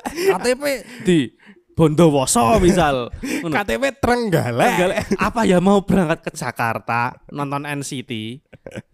[0.03, 0.63] KTP
[1.01, 1.19] di
[1.75, 3.11] Bondowoso misal.
[3.43, 4.71] KTP Trenggalek.
[4.79, 8.41] Enggak, apa ya mau berangkat ke Jakarta nonton NCT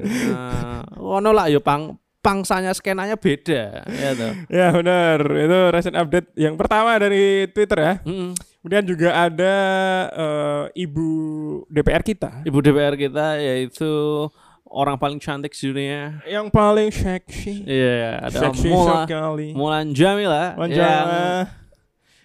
[0.02, 4.34] nah, ngono lah ya pang pangsanya skenanya beda ya toh.
[4.46, 7.94] Ya benar itu recent update yang pertama dari Twitter ya.
[8.06, 8.38] Mm-mm.
[8.62, 9.56] kemudian juga ada
[10.14, 11.10] eh, ibu
[11.66, 12.46] DPR kita.
[12.46, 13.90] Ibu DPR kita yaitu
[14.70, 16.22] orang paling cantik di dunia.
[16.30, 17.66] Yang paling seksi.
[17.66, 19.48] Iya ada seksi Mula sekali.
[19.58, 20.54] Mulan Jamila.
[20.62, 21.10] Wajah yang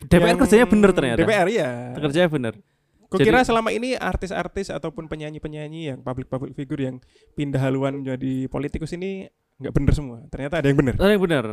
[0.03, 2.55] DPR yang- kerjanya bener ternyata DPR ya kerjanya bener
[3.07, 6.97] Kukira Jadi- selama ini artis-artis ataupun penyanyi-penyanyi yang public-public figure yang
[7.33, 10.19] pindah haluan menjadi politikus ini nggak bener semua.
[10.27, 10.99] Ternyata ada yang bener.
[10.99, 11.47] Ada yang bener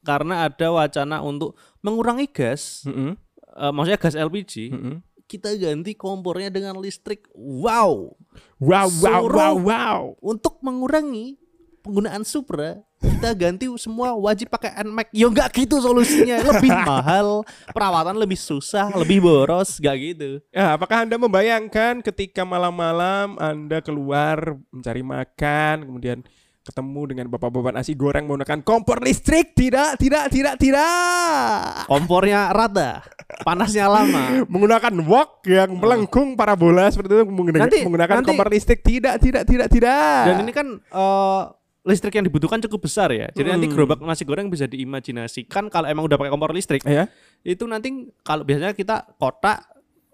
[0.00, 3.18] karena ada wacana untuk mengurangi gas Mm-mm.
[3.52, 4.94] eh, maksudnya gas LPG Mm-mm.
[5.26, 8.14] kita ganti kompornya dengan listrik wow
[8.56, 9.34] Wow, wow, Suruh.
[9.34, 10.00] wow, wow.
[10.22, 11.36] untuk mengurangi
[11.82, 18.12] penggunaan Supra kita ganti semua wajib pakai NMAX ya enggak gitu solusinya lebih mahal perawatan
[18.14, 25.00] lebih susah lebih boros enggak gitu Ya, apakah Anda membayangkan ketika malam-malam Anda keluar mencari
[25.00, 26.18] makan, kemudian
[26.60, 29.56] ketemu dengan bapak-bapak nasi goreng menggunakan kompor listrik?
[29.56, 31.88] Tidak, tidak, tidak, tidak.
[31.88, 33.00] kompornya rata
[33.40, 38.80] panasnya lama Menggunakan wok yang melengkung parabola seperti itu menggunakan, Nanti- menggunakan nanti- kompor listrik.
[38.82, 40.22] Tidak, tidak, tidak, tidak.
[40.26, 41.42] dan ini kan eh,
[41.82, 43.74] listrik yang dibutuhkan cukup besar ya jadi nanti Hmm.
[43.74, 47.08] gerobak nasi goreng bisa diimajinasikan kalau emang udah pakai kompor listrik ya.
[47.40, 47.88] itu nanti
[48.20, 49.64] kalau biasanya kita kotak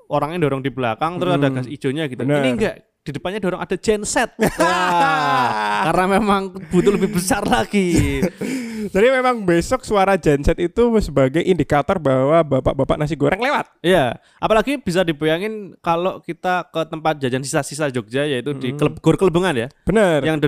[0.06, 1.56] orangnya dorong di belakang terus ada Hmm.
[1.56, 2.22] gas hijaunya gitu.
[2.22, 2.38] Benar.
[2.38, 4.30] Ini enggak di depannya dorong ada genset.
[4.38, 5.46] Wah,
[5.90, 8.22] karena memang butuh lebih besar lagi.
[8.88, 13.66] Jadi memang besok suara genset itu sebagai indikator bahwa bapak-bapak nasi goreng lewat.
[13.78, 18.78] Iya, apalagi bisa dibayangin kalau kita ke tempat jajan sisa-sisa Jogja yaitu di Mm-mm.
[18.78, 19.68] Kleb- Gor Kelebengan ya.
[19.82, 20.20] Benar.
[20.20, 20.46] yang ada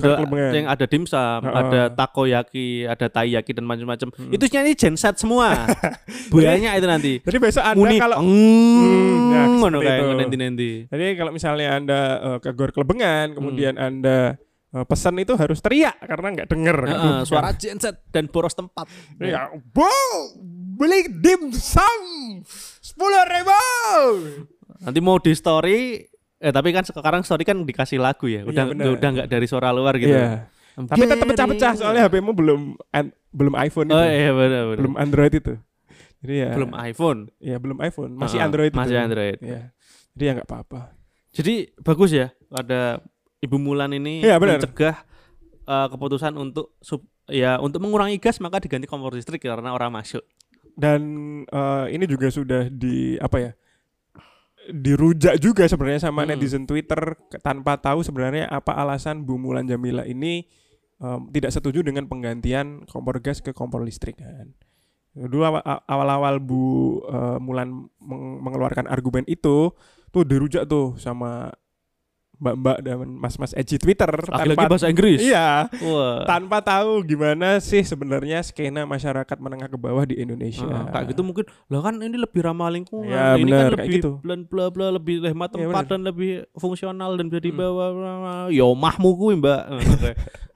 [0.50, 1.54] yang ada dimsum, Heeh.
[1.54, 4.08] ada takoyaki, ada taiyaki dan macam-macam.
[4.10, 4.30] Hmm.
[4.30, 5.66] Itu nyanyi genset semua.
[6.32, 7.12] Banyak itu nanti.
[7.20, 10.70] Jadi besok Anda Muni kalau mm, ya, ngono kayak nanti-nanti.
[10.86, 13.86] Jadi kalau misalnya Anda eh, ke Gor Kelebengan, kemudian Hmm.
[13.86, 14.18] Anda
[14.84, 16.76] pesan itu harus teriak karena nggak denger.
[16.84, 18.84] Heeh, suara genset dan boros tempat.
[19.16, 19.88] Ya, bu,
[20.74, 21.96] beli dimsum
[22.78, 23.62] sepuluh ribu.
[24.78, 26.04] Nanti mau di story
[26.38, 28.44] eh tapi kan sekarang story kan dikasih lagu ya.
[28.44, 28.86] Udah Iya, benar.
[28.92, 30.12] udah nggak dari suara luar gitu.
[30.12, 30.46] Iya.
[30.78, 32.60] Tapi tetap pecah-pecah soalnya HP-mu belum
[32.92, 34.78] an- belum iPhone itu, Oh iya benar benar.
[34.78, 35.54] belum Android itu.
[36.18, 37.20] Jadi ya, Belum iPhone.
[37.38, 38.72] ya belum iPhone, masih Heeh, Android.
[38.72, 39.02] Masih itu.
[39.02, 39.38] Android.
[39.40, 39.62] Ya.
[40.12, 40.80] Jadi ya nggak apa-apa.
[41.30, 43.02] Jadi bagus ya ada
[43.38, 44.58] Ibu Mulan ini benar.
[44.58, 44.96] mencegah
[45.64, 50.22] eh, keputusan untuk sub, ya untuk mengurangi gas maka diganti kompor listrik karena orang masuk.
[50.74, 51.00] Dan
[51.44, 53.52] eh, ini juga sudah di apa ya?
[54.68, 56.36] dirujak juga sebenarnya sama Hmm.
[56.36, 60.44] netizen Twitter tanpa tahu sebenarnya apa alasan Bu Mulan Jamila ini
[61.00, 64.52] em, tidak setuju dengan penggantian kompor gas ke kompor listrik kan.
[65.16, 65.40] Dulu
[65.88, 66.60] awal-awal Bu
[67.00, 69.72] eh, Mulan meng- mengeluarkan argumen itu
[70.08, 71.48] tuh dirujak tuh sama
[72.38, 75.18] mbak-mbak dan mas-mas edgy Twitter Lagi-lagi tanpa bahasa Inggris.
[75.18, 76.22] iya Wah.
[76.24, 80.62] tanpa tahu gimana sih sebenarnya skena masyarakat menengah ke bawah di Indonesia.
[80.64, 83.90] Ah, kayak gitu mungkin lah kan ini lebih ramah lingkungan Ya, ini benar, kan lebih
[83.92, 84.10] gitu.
[84.20, 85.90] bla bla bla lebih hemat Ya, tempat benar.
[85.90, 87.48] dan lebih fungsional dan bisa Hmm.
[87.48, 87.86] dibawa
[88.48, 89.62] yo mahmu kuwi mbak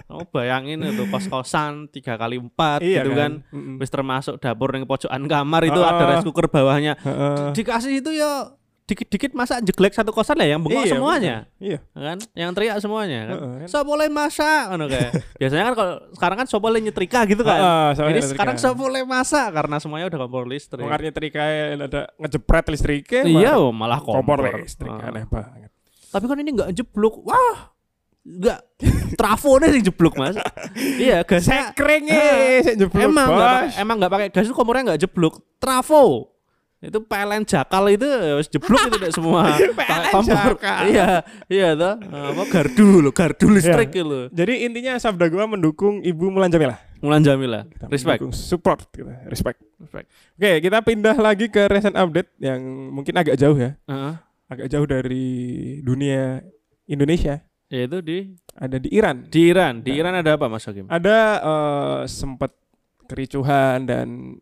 [0.05, 3.77] kamu bayangin itu kos kosan tiga kali empat Iya gitu kan, Mm-mm.
[3.77, 5.91] Wis termasuk dapur yang pojokan kamar itu Ah.
[5.91, 7.51] ada rice cooker bawahnya Heeh.
[7.53, 8.55] dikasih itu ya
[8.93, 11.79] dikit-dikit masa jeglek satu kosan lah yang bengok Iya, semuanya Iya.
[11.91, 13.69] kan yang teriak semuanya kan Heeh, kan.
[13.69, 17.59] so boleh masak ngono kayak biasanya kan kalau sekarang kan so boleh nyetrika gitu kan
[17.95, 21.43] ini ada sekarang listrik so boleh masak karena semuanya udah kompor listrik Mengarnya trika
[21.81, 24.61] ada ngejepret listriknya Iya, malah malah kompor kompor.
[24.61, 25.09] listrik Ah.
[25.09, 25.71] aneh banget.
[26.09, 27.25] Tapi kan ini nggak jeblok.
[27.25, 27.73] Wah,
[28.23, 28.59] nggak
[29.15, 30.37] trafo nih yang jeblok mas.
[31.01, 32.23] iya, gasnya Sekrengnya
[32.61, 33.03] sik jeblok.
[33.03, 35.41] emang pakai emang nggak pakai gas itu kompornya nggak jeblok.
[35.57, 36.32] Trafo
[36.83, 40.59] itu PLN jakal itu ya wis jeblok itu deh semua Pakai kompor.
[40.59, 40.83] jakal.
[40.85, 41.09] Iya,
[41.47, 41.95] iya toh.
[42.03, 44.03] Apa gardu lo, gardu listrik Iya.
[44.03, 44.21] lo.
[44.29, 46.75] Jadi intinya Sabda Gua mendukung Ibu Mulan Jamila.
[46.99, 47.63] Mulan Jamila.
[47.65, 48.21] Kita Respect.
[48.33, 49.63] support kita, respect.
[49.79, 50.07] Respect.
[50.35, 52.59] Oke, kita pindah lagi ke recent update yang
[52.91, 53.79] mungkin agak jauh ya.
[53.87, 54.15] Heeh.
[54.47, 55.27] Agak jauh dari
[55.81, 56.43] dunia
[56.85, 57.41] Indonesia.
[57.67, 58.19] Yaitu di
[58.53, 59.25] Ada di Iran.
[59.25, 59.75] di Iran.
[59.81, 60.85] Di Iran ada apa Mas Hakim?
[60.87, 62.53] Ada eh, sempat
[63.07, 64.37] kericuhan dan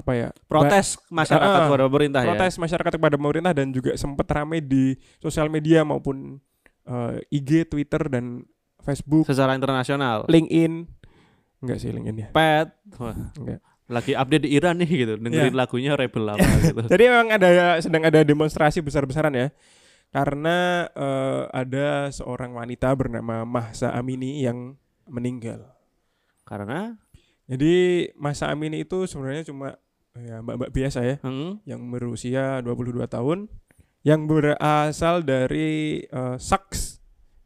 [0.00, 0.28] apa ya?
[0.44, 2.28] Protes masyarakat Ah, kepada pemerintah ya.
[2.30, 6.40] protes masyarakat kepada pemerintah dan juga sempat ramai di sosial media maupun
[6.82, 8.42] eh, IG, Twitter dan
[8.80, 10.24] Facebook, Secara internasional.
[10.26, 10.88] LinkedIn.
[11.60, 12.28] Enggak sih LinkedIn ya.
[12.30, 12.68] Pet.
[12.96, 13.12] Wah.
[13.36, 13.60] Enggak.
[13.86, 18.06] lagi update di Iran nih gitu dengerin lagunya Rebel apa gitu Jadi memang ada sedang
[18.06, 19.50] ada demonstrasi besar-besaran ya.
[20.08, 25.74] Karena eh, ada seorang wanita bernama Mahsa Amini yang meninggal.
[26.42, 26.98] karena
[27.46, 27.74] Jadi
[28.14, 29.74] Mahsa Amini itu sebenarnya cuma
[30.18, 33.46] ya mbak-mbak biasa ya hmm, yang berusia 22 tahun
[34.00, 37.00] yang berasal dari eh, Saks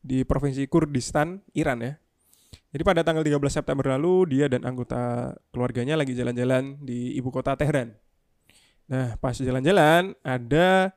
[0.04, 1.96] di provinsi Kurdistan, Iran ya.
[2.70, 7.56] Jadi pada tanggal 13 September lalu dia dan anggota keluarganya lagi jalan-jalan di ibu kota
[7.56, 7.94] Tehran.
[8.90, 10.92] Nah, pas jalan-jalan ada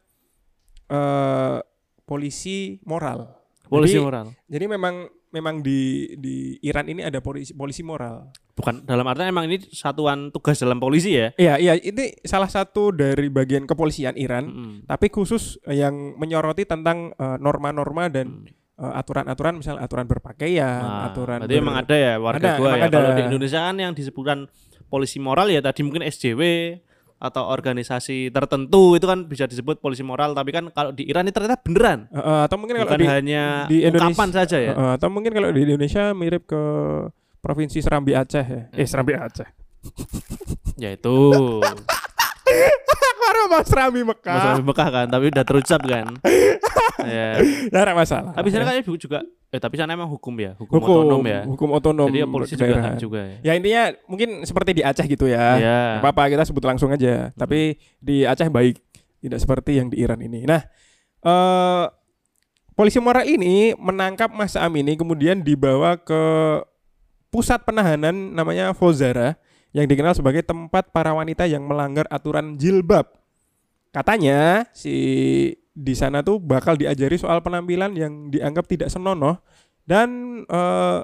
[0.87, 1.57] eh
[2.05, 3.33] polisi moral.
[3.67, 4.95] polisi Jadi- moral Jadi memang
[5.29, 5.79] memang di
[6.15, 8.31] di Iran ini ada polisi polisi moral.
[8.53, 12.89] bukan dalam artian emang ini satuan tugas dalam polisi ya Iya, iya, ini salah satu
[12.89, 14.45] dari bagian kepolisian Iran.
[14.45, 14.73] Mm-mm.
[14.83, 18.49] tapi khusus eh, yang menyoroti tentang eh, norma-norma dan Hmm.
[18.79, 22.69] eh, aturan-aturan misalnya aturan berpakaian, Nah, aturan berarti ber- emang ada ya warga Ada, gua
[22.71, 22.89] ya ada.
[22.91, 24.37] kalau di Indonesia kan yang disebutkan
[24.87, 26.41] polisi moral ya tadi mungkin SJW
[27.17, 31.33] atau organisasi tertentu itu kan bisa disebut polisi moral tapi kan kalau di Iran ini
[31.33, 35.09] ternyata beneran eh, atau mungkin kalau bukan di, hanya di Indonesia- saja ya eh, atau
[35.09, 36.61] mungkin kalau di Indonesia mirip ke
[37.41, 38.61] provinsi Serambi Aceh ya.
[38.75, 39.49] Eh Serambi Aceh.
[40.83, 41.17] ya itu
[43.47, 44.59] Mas Serambi Mekah.
[44.59, 46.19] Mas Mekah kan tapi udah terucap kan
[47.05, 47.27] ya
[47.69, 48.31] nggak masalah.
[48.33, 48.81] tapi sana Ya.
[48.81, 52.07] kan juga eh tapi sana emang hukum ya hukum, hukum otonom ya Hukum otonom.
[52.07, 55.45] jadi ya polisi juga hak juga ya Ya intinya mungkin seperti di Aceh gitu ya.
[55.55, 57.31] ya apa-apa kita sebut langsung aja.
[57.31, 58.75] Tapi di Aceh baik,
[59.19, 60.43] tidak seperti yang di Iran ini.
[60.43, 60.61] Nah,
[61.19, 61.85] eh
[62.73, 66.21] polisi moral ini menangkap Mas Amini kemudian dibawa ke
[67.27, 69.39] pusat penahanan namanya Fozara
[69.71, 73.07] yang dikenal sebagai tempat para wanita yang melanggar aturan jilbab.
[73.89, 74.93] Katanya si
[75.77, 79.37] di sana tuh bakal diajari soal penampilan yang dianggap tidak senonoh
[79.85, 80.99] dan eh,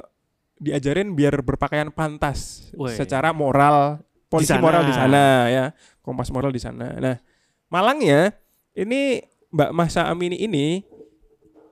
[0.58, 2.90] diajarin biar berpakaian pantas Woi.
[2.98, 4.02] secara moral,
[4.34, 4.66] polisi sana.
[4.66, 5.66] moral di sana ya,
[6.02, 6.98] kompas moral di sana.
[6.98, 7.22] Nah,
[7.70, 8.34] malangnya
[8.74, 9.22] ini
[9.54, 10.82] Mbak Masa Amini ini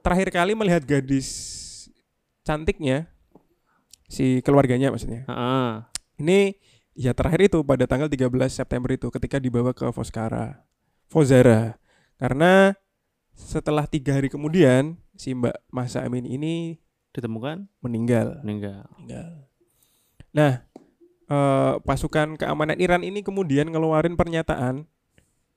[0.06, 1.30] terakhir kali melihat gadis
[2.46, 3.10] cantiknya
[4.06, 5.26] si keluarganya maksudnya.
[5.26, 5.70] Heeh.
[6.22, 6.40] Ini
[6.94, 10.62] ya terakhir itu pada tanggal 13 September itu ketika dibawa ke Foskara.
[11.10, 11.82] Fozara.
[12.22, 12.78] Karena
[13.36, 18.40] setelah tiga hari kemudian si Mbak Masa Amin ini Ditemukan meninggal.
[18.40, 18.88] meninggal.
[18.96, 19.30] meninggal.
[20.32, 20.64] Nah,
[21.28, 24.88] eh, pasukan keamanan Iran ini kemudian ngeluarin pernyataan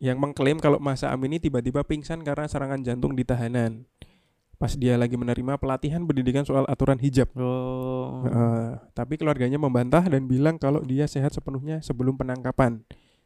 [0.03, 3.87] yang mengklaim kalau Masa Amin ini tiba-tiba pingsan karena serangan jantung di tahanan.
[4.59, 7.31] Pas dia lagi menerima pelatihan pendidikan soal aturan hijab.
[7.39, 8.27] Oh.
[8.27, 12.83] Heeh, tapi keluarganya membantah dan bilang kalau dia sehat sepenuhnya sebelum penangkapan.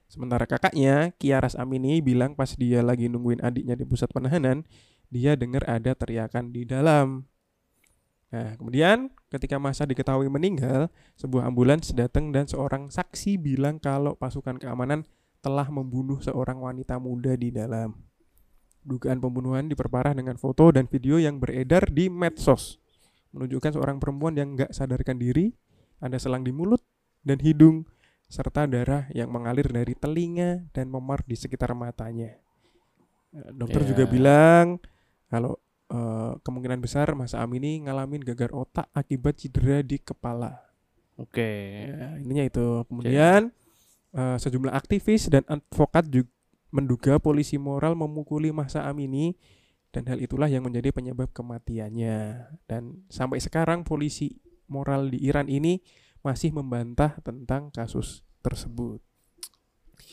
[0.09, 4.64] Sementara kakaknya, Kiaras Amini bilang pas dia lagi nungguin adiknya di pusat penahanan,
[5.12, 7.29] dia dengar ada teriakan di dalam.
[8.29, 14.57] Nah, kemudian ketika masa diketahui meninggal, sebuah ambulans datang dan seorang saksi bilang kalau pasukan
[14.57, 15.05] keamanan
[15.44, 17.92] telah membunuh seorang wanita muda di dalam.
[18.85, 22.81] Dugaan pembunuhan diperparah dengan foto dan video yang beredar di medsos
[23.33, 25.53] menunjukkan seorang perempuan yang nggak sadarkan diri,
[26.01, 26.81] ada selang di mulut
[27.25, 27.85] dan hidung,
[28.29, 32.37] serta darah yang mengalir dari telinga dan memar di sekitar matanya.
[33.33, 33.88] Eh, Dokter Ya.
[33.97, 34.77] juga bilang
[35.33, 35.57] kalau
[35.88, 40.61] eh, kemungkinan besar Mas Am ini ngalamin gagar otak akibat cedera di kepala.
[41.17, 41.49] Oke.
[41.88, 42.85] Ya, ininya itu.
[42.93, 43.49] Kemudian
[44.12, 46.29] eh, sejumlah aktivis dan advokat juga
[46.69, 49.33] menduga polisi moral memukuli Masa Amini
[49.88, 52.45] dan hal itulah yang menjadi penyebab kematiannya.
[52.69, 54.37] Dan sampai sekarang polisi
[54.69, 55.81] moral di Iran ini
[56.21, 59.01] masih membantah tentang kasus tersebut.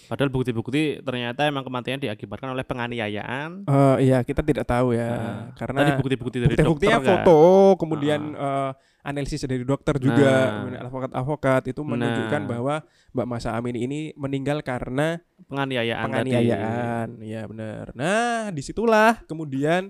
[0.05, 3.65] Padahal bukti-bukti ternyata emang kematian diakibatkan oleh penganiayaan.
[3.65, 7.25] Eh iya, kita tidak tahu ya Nah, karena Tadi bukti-bukti dari bukti-buktinya dokter kan?
[7.25, 7.39] foto,
[7.81, 10.85] kemudian eh, analisis dari dokter juga, Nah.
[10.85, 12.49] advokat-advokat itu menunjukkan Nah.
[12.49, 12.75] bahwa
[13.17, 15.17] Mbak Masa Amini ini meninggal karena
[15.49, 17.07] penganiayaan, penganiayaan.
[17.25, 17.85] Iya benar.
[17.97, 19.89] Nah, di situlah kemudian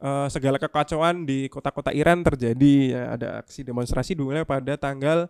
[0.00, 2.76] eh, segala kekacauan di kota-kota Iran terjadi.
[2.96, 5.28] Ya, ada aksi demonstrasi dimulai pada tanggal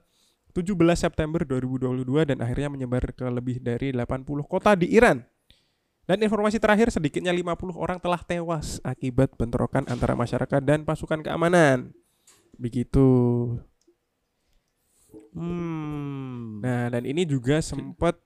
[0.50, 5.22] 17 September 2022 dan akhirnya menyebar ke lebih dari 80 kota di Iran.
[6.10, 11.94] Dan informasi terakhir sedikitnya 50 orang telah tewas akibat bentrokan antara masyarakat dan pasukan keamanan.
[12.58, 13.06] Begitu.
[15.30, 16.58] Hmm.
[16.66, 18.18] Nah, dan ini juga sempat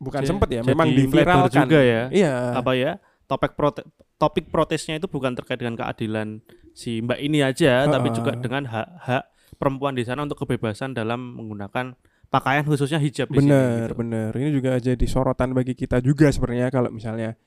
[0.00, 2.02] bukan sempat ya, memang diviralkan juga ya.
[2.08, 2.34] Iya.
[2.56, 2.96] Apa ya?
[3.28, 3.84] Topik prote
[4.16, 6.40] topik protesnya itu bukan terkait dengan keadilan
[6.72, 8.16] si Mbak ini aja, tapi Ha-ha.
[8.16, 9.24] juga dengan hak-hak
[9.62, 11.94] perempuan di sana untuk kebebasan dalam menggunakan
[12.26, 13.54] pakaian khususnya hijab di sini.
[13.54, 14.02] Bener, gitu.
[14.02, 14.30] bener.
[14.34, 17.38] Ini juga jadi sorotan bagi kita juga sebenarnya kalau misalnya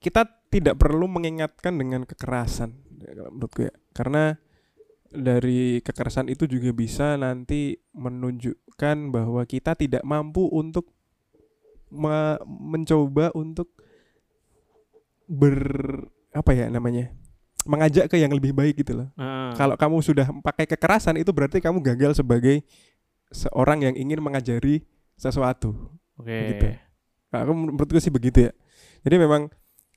[0.00, 2.72] kita tidak perlu mengingatkan dengan kekerasan
[3.04, 3.74] ya, kalau menurutku ya.
[3.92, 4.32] Karena
[5.12, 10.88] dari kekerasan itu juga bisa nanti menunjukkan bahwa kita tidak mampu untuk
[11.92, 13.76] me- mencoba untuk
[15.28, 15.60] ber
[16.32, 17.12] apa ya namanya
[17.68, 19.08] mengajak ke yang lebih baik gitu loh.
[19.14, 19.52] Heeh.
[19.54, 22.64] Kalau kamu sudah pakai kekerasan itu berarti kamu gagal sebagai
[23.28, 24.82] seorang yang ingin mengajari
[25.14, 25.92] sesuatu.
[26.16, 26.32] Oke.
[26.48, 26.66] gitu.
[27.28, 28.52] Nah, aku menurutku sih begitu ya.
[29.04, 29.52] Jadi memang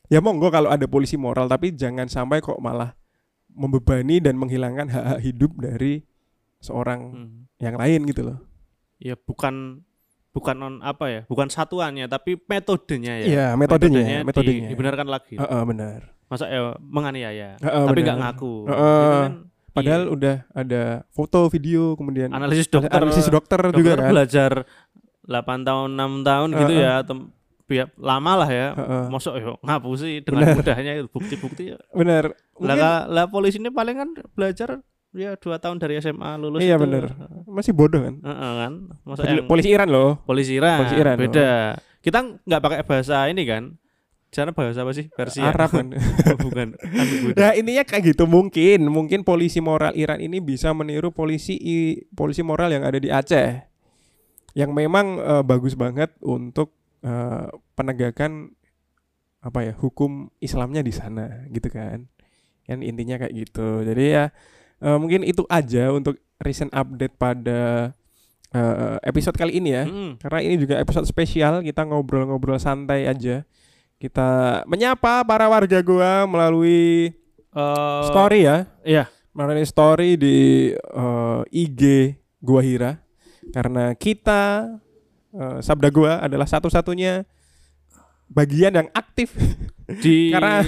[0.06, 2.94] ya monggo kalau ada polisi moral tapi jangan sampai kok malah
[3.48, 6.04] membebani dan menghilangkan hak-hak hidup dari
[6.58, 7.40] seorang Hmm.
[7.58, 8.38] yang lain gitu loh.
[8.96, 9.82] Ya bukan
[10.32, 13.26] bukan non apa ya, bukan satuannya tapi metodenya ya.
[13.26, 14.68] Iya, metodenya, di- metodenya.
[14.70, 15.36] dibenarkan lagi.
[15.36, 16.00] Heeh, benar.
[16.32, 18.54] Masa ya menganiaya, Heeh, tapi nggak ngaku.
[18.66, 19.04] Heeh.
[19.04, 19.34] Itu kan
[19.72, 20.12] Padahal iya.
[20.12, 24.10] udah ada foto, video, kemudian analisis dokter, analisis dokter, dokter juga kan.
[24.12, 24.52] belajar
[25.24, 26.84] 8 tahun 6 tahun gitu Heeh.
[26.84, 26.94] ya
[27.68, 29.04] biar lama lah ya Heeh.
[29.08, 30.56] mosok yo ngapusi dengan Benar.
[30.60, 31.80] mudahnya itu bukti-bukti ya.
[31.96, 32.36] Benar.
[33.08, 34.84] lah polisi ini paling kan belajar
[35.16, 36.84] ya dua tahun dari SMA lulus Iya, itu.
[36.84, 37.04] benar.
[37.48, 38.16] masih bodoh kan.
[38.20, 38.74] Heeh, kan
[39.08, 40.20] masa yang Polisi Iran loh.
[40.24, 43.64] polisi Iran, polisi Iran, beda kita nggak pakai bahasa ini kan
[44.32, 45.12] cara bahasa apa sih?
[45.12, 45.88] Persia Arab kan.
[46.32, 46.74] Oh, bukan.
[46.74, 47.36] Kan beda.
[47.36, 48.24] Nah intinya kayak gitu.
[48.26, 53.12] Mungkin mungkin polisi moral Iran ini bisa meniru polisi i- polisi moral yang ada di
[53.12, 53.60] Aceh.
[54.56, 58.56] Yang memang eh, bagus banget untuk eh, penegakan
[59.42, 62.08] apa ya hukum Islamnya di sana gitu kan.
[62.64, 63.84] Kan intinya kayak gitu.
[63.84, 64.32] Jadi ya
[64.80, 67.92] eh, mungkin itu aja untuk recent update pada
[68.50, 69.84] eh, episode kali ini ya.
[69.84, 70.12] Mm-mm.
[70.20, 73.44] karena ini juga episode spesial kita ngobrol-ngobrol santai aja
[74.02, 74.30] kita
[74.66, 77.14] menyapa para warga gua melalui
[77.52, 80.38] Eh, story ya iya melalui story di
[80.72, 82.92] eh, IG gua Hira
[83.50, 84.72] karena kita
[85.30, 87.28] eh, sabda gua adalah satu-satunya
[88.26, 89.36] bagian yang aktif
[90.00, 90.64] di Karena-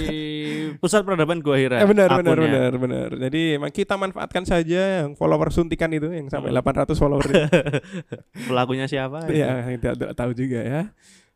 [0.74, 1.80] pusat peradaban Gua Hira.
[1.80, 2.52] Eh, benar benar akunnya.
[2.68, 3.08] benar benar.
[3.16, 6.60] Jadi emang kita manfaatkan saja yang follower suntikan itu yang sampai Hmm.
[6.60, 7.24] 800 follower.
[8.48, 9.24] Pelakunya siapa?
[9.32, 10.82] ya, tidak tahu juga ya.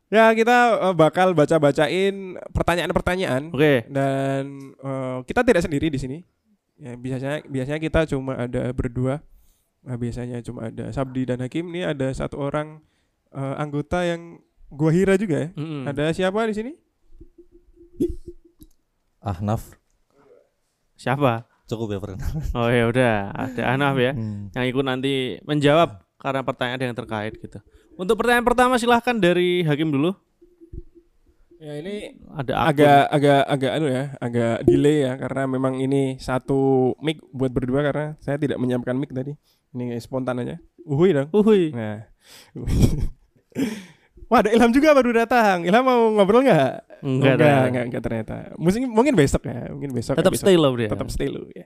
[0.09, 3.85] Ya, kita eh, bakal baca-bacain pertanyaan-pertanyaan Oke.
[3.85, 6.17] dan eh, kita tidak sendiri di sini.
[6.81, 9.21] Ya, biasanya biasanya kita cuma ada berdua.
[9.85, 11.69] Nah, biasanya cuma ada Sabdi dan Hakim.
[11.69, 12.81] Ini ada satu orang
[13.29, 14.41] eh, anggota yang
[14.73, 15.49] gua hira juga ya.
[15.53, 15.85] Mm-mm.
[15.85, 16.71] Ada siapa di sini?
[19.19, 19.75] Ahnaf
[20.95, 21.43] Siapa?
[21.69, 22.43] cukup ya perkenalan.
[22.57, 24.17] Oh ya udah, ada Anaf ya.
[24.17, 24.49] Hmm.
[24.57, 27.61] yang ikut nanti menjawab karena pertanyaan yang terkait gitu.
[27.99, 30.15] Untuk pertanyaan pertama silahkan dari Hakim dulu.
[31.59, 32.67] Ya, ini Ada akun.
[32.71, 37.83] agak agak agak anu ya, agak delay ya karena memang ini satu mic buat berdua
[37.83, 39.35] karena saya tidak menyiapkan mic tadi.
[39.75, 40.55] Ini spontan aja.
[40.87, 41.27] Uhui dong.
[41.35, 41.75] Uhuy.
[41.75, 42.07] Nah.
[44.31, 45.67] Wah, ada Ilham juga baru datang.
[45.67, 47.03] Ilham mau ngobrol nggak?
[47.03, 47.65] Enggak, enggak, enggak.
[47.67, 48.35] enggak, enggak ternyata.
[48.55, 50.15] Mungkin mungkin besok ya, mungkin besok.
[50.15, 50.47] Tetap besok.
[50.47, 50.87] stay low dia.
[50.87, 51.65] Tetap stay lu ya.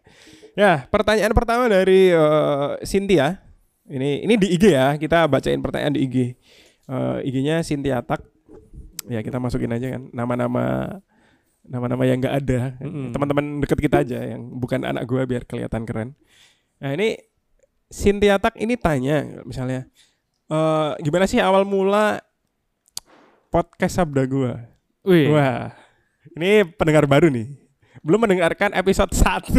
[0.58, 3.53] Ya, pertanyaan pertama dari eh, Cynthia.
[3.94, 6.18] Ini ini di IG ya, kita bacain pertanyaan di IG.
[6.90, 8.26] Eh, IG-nya Cynthia Tak.
[9.06, 10.98] Ya, kita masukin aja kan nama-nama
[11.64, 12.62] nama-nama yang enggak ada.
[13.14, 16.18] Teman-teman deket kita aja yang bukan anak gua biar kelihatan keren.
[16.82, 17.22] Nah, ini
[17.94, 19.86] Cynthia Tak ini tanya misalnya
[20.50, 22.20] eh gimana sih awal mula
[23.54, 24.60] podcast Sabda gua?
[25.06, 25.30] Wih.
[25.32, 25.72] Wah,
[26.34, 27.63] ini pendengar baru nih.
[28.02, 29.54] Belum mendengarkan episode 1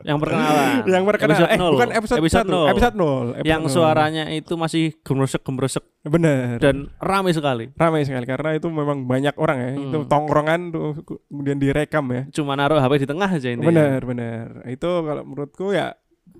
[0.00, 0.68] Yang perkenalan.
[0.96, 1.44] yang perkenalan.
[1.44, 2.66] Episode eh, bukan episode, Episode 1, nol.
[2.66, 3.04] episode 0.
[3.36, 7.68] episode yang suaranya itu masih gemrosek-gemrosek bener dan dan ramai sekali.
[7.76, 9.70] ramai sekali karena itu memang banyak orang ya.
[9.76, 10.08] Itu Hmm.
[10.08, 10.88] tongkrongan tuh
[11.28, 12.22] kemudian direkam ya.
[12.32, 13.60] Cuma naruh HP di tengah aja ini.
[13.60, 14.64] Bener, bener.
[14.64, 15.92] Itu kalau menurutku ya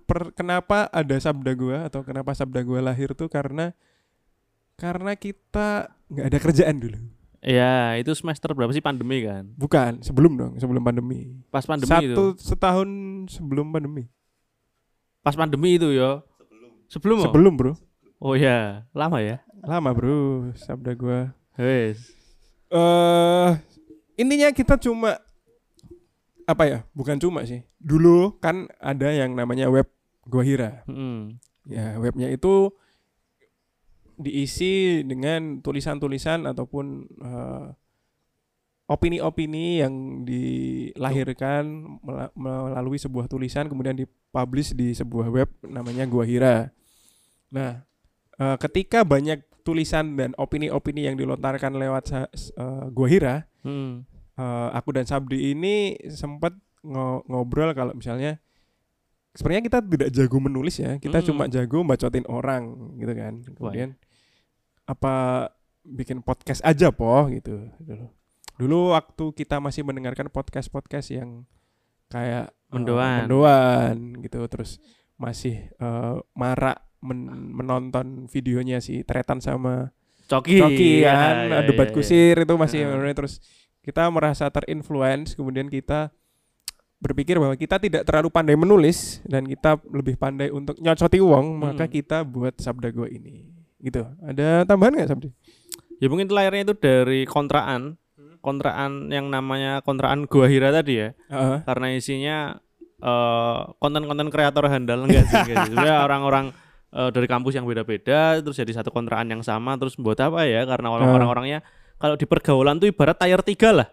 [0.06, 3.76] per- kenapa ada sabda gua atau kenapa sabda gua lahir tuh karena
[4.74, 6.96] karena kita nggak ada kerjaan dulu.
[7.40, 9.48] Ya, itu semester berapa sih pandemi kan?
[9.56, 11.40] Bukan, sebelum dong, sebelum pandemi.
[11.48, 12.44] Pas pandemi Satu itu.
[12.44, 12.88] setahun
[13.32, 14.12] sebelum pandemi.
[15.24, 16.20] Pas pandemi itu ya.
[16.92, 17.24] Sebelum.
[17.24, 17.24] oh?
[17.24, 17.72] Sebelum, Bro.
[18.20, 19.40] Oh ya, lama ya.
[19.64, 21.32] Lama, Bro, sabda gua.
[21.56, 22.12] Wes.
[22.70, 23.50] eh
[24.14, 25.16] intinya kita cuma
[26.44, 26.78] apa ya?
[26.92, 27.64] Bukan cuma sih.
[27.80, 29.88] Dulu kan ada yang namanya web
[30.28, 30.84] Gua Hira.
[30.84, 31.40] Mm.
[31.66, 32.70] Ya, webnya itu
[34.20, 36.86] diisi dengan tulisan-tulisan ataupun
[37.18, 37.66] eh,
[38.86, 39.94] opini-opini yang
[40.26, 41.62] dilahirkan
[42.02, 46.74] mela- melalui sebuah tulisan kemudian dipublish di sebuah web namanya Gua Hira.
[47.50, 47.86] Nah,
[48.36, 52.04] eh, ketika banyak tulisan dan opini-opini yang dilontarkan lewat
[52.34, 54.02] s- eh, Gua Hira, Mm.
[54.34, 56.52] eh, aku dan Sabdi ini sempat
[56.82, 58.42] ngo- ngobrol kalau misalnya
[59.30, 61.26] sebenarnya kita tidak jago menulis ya, kita Hmm.
[61.30, 62.62] cuma jago bacotin orang
[62.98, 63.34] gitu kan.
[63.54, 63.94] Kemudian
[64.90, 65.14] apa
[65.80, 68.10] bikin podcast aja po gitu dulu.
[68.58, 71.46] Dulu waktu kita masih mendengarkan podcast-podcast yang
[72.10, 73.24] kayak eh, Mendoan.
[73.24, 74.82] mendoan gitu terus
[75.14, 79.94] masih eh, marak men- menonton videonya si Tretan sama
[80.26, 80.58] Coki.
[80.58, 81.96] Coki Ya, kan, ya, debat ya, ya.
[81.96, 83.14] kusir itu masih Nah.
[83.14, 83.40] terus
[83.80, 86.12] kita merasa terinfluence kemudian kita
[87.00, 91.88] berpikir bahwa kita tidak terlalu pandai menulis dan kita lebih pandai untuk nyocoti uang maka
[91.88, 91.94] Hmm.
[91.94, 93.48] kita buat sabda gua ini
[93.80, 95.30] gitu ada tambahan nggak sabdi
[96.00, 98.00] Ya mungkin lahirnya itu dari kontraan.
[98.40, 101.12] Kontraan yang namanya kontraan Gua Hira tadi ya.
[101.28, 101.60] Heeh.
[101.60, 102.56] Karena isinya
[102.96, 105.76] eh, konten-konten kreator handal enggak sih, enggak sih.
[105.76, 106.56] Sebenarnya orang-orang
[106.88, 110.64] eh, dari kampus yang beda-beda terus jadi satu kontraan yang sama terus buat apa ya?
[110.64, 111.16] Karena orang- Ah.
[112.00, 113.86] Kalau di pergaulan tuh ibarat tier 3 lah,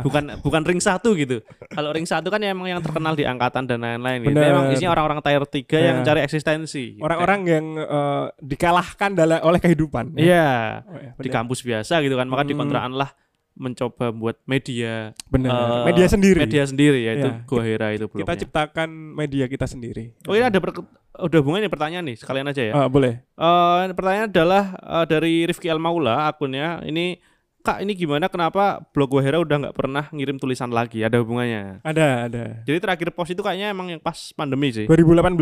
[0.00, 1.44] bukan bukan ring satu gitu.
[1.68, 4.32] Kalau ring satu kan emang yang terkenal di angkatan dan lain-lain gitu.
[4.34, 6.04] Emang isinya orang-orang tier 3 yang Ya.
[6.06, 6.96] cari eksistensi.
[6.98, 10.22] orang-orang yang eh, dikalahkan dalam oleh kehidupan ya.
[10.22, 10.48] Iya,
[10.82, 12.24] Oh, ya, di kampus biasa gitu kan.
[12.24, 12.64] Maka di Hmm.
[12.64, 13.12] kontraan lah
[13.52, 17.44] mencoba buat media benar eh, media sendiri media sendiri yaitu Iya.
[17.44, 18.40] Gua Hira itu kita blognya.
[18.40, 20.80] ciptakan media kita sendiri Oh ini ada ber-
[21.12, 22.72] udah hubungannya pertanyaan nih sekalian aja ya.
[22.74, 27.20] Ah, boleh Eh, pertanyaan adalah eh, dari Rifki Al Maula akunnya ini
[27.60, 31.84] Kak ini gimana kenapa blog Gua Hira udah nggak pernah ngirim tulisan lagi ada hubungannya.
[31.84, 34.88] ada ada Jadi terakhir post itu kayaknya emang yang pas pandemi sih.
[34.88, 35.36] 2018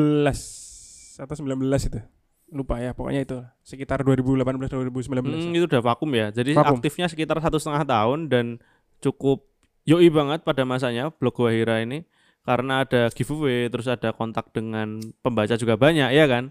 [1.18, 2.00] atau 19 itu
[2.48, 4.40] lupa ya pokoknya itu sekitar 2018
[4.72, 6.32] 2019 Hmm, itu udah vakum ya.
[6.32, 6.80] Jadi Vakum.
[6.80, 8.46] aktifnya sekitar satu setengah tahun dan
[8.98, 9.44] cukup
[9.84, 12.02] yoi banget pada masanya blog Gua Hira ini
[12.42, 16.50] karena ada giveaway terus ada kontak dengan pembaca juga banyak ya kan.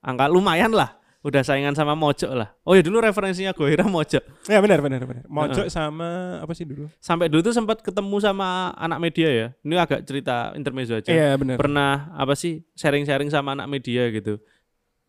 [0.00, 0.96] Angka lumayan lah.
[1.24, 2.52] Udah saingan sama Mojok lah.
[2.62, 4.20] Oh ya dulu referensinya Gua Hira Mojok.
[4.44, 8.46] ya benar benar benar mojok sama apa sih dulu Sampai dulu tuh sempat ketemu sama
[8.76, 9.46] anak media ya.
[9.58, 11.08] Ini agak cerita intermezzo aja.
[11.08, 14.36] iya benar Pernah apa sih sharing-sharing sama anak media gitu.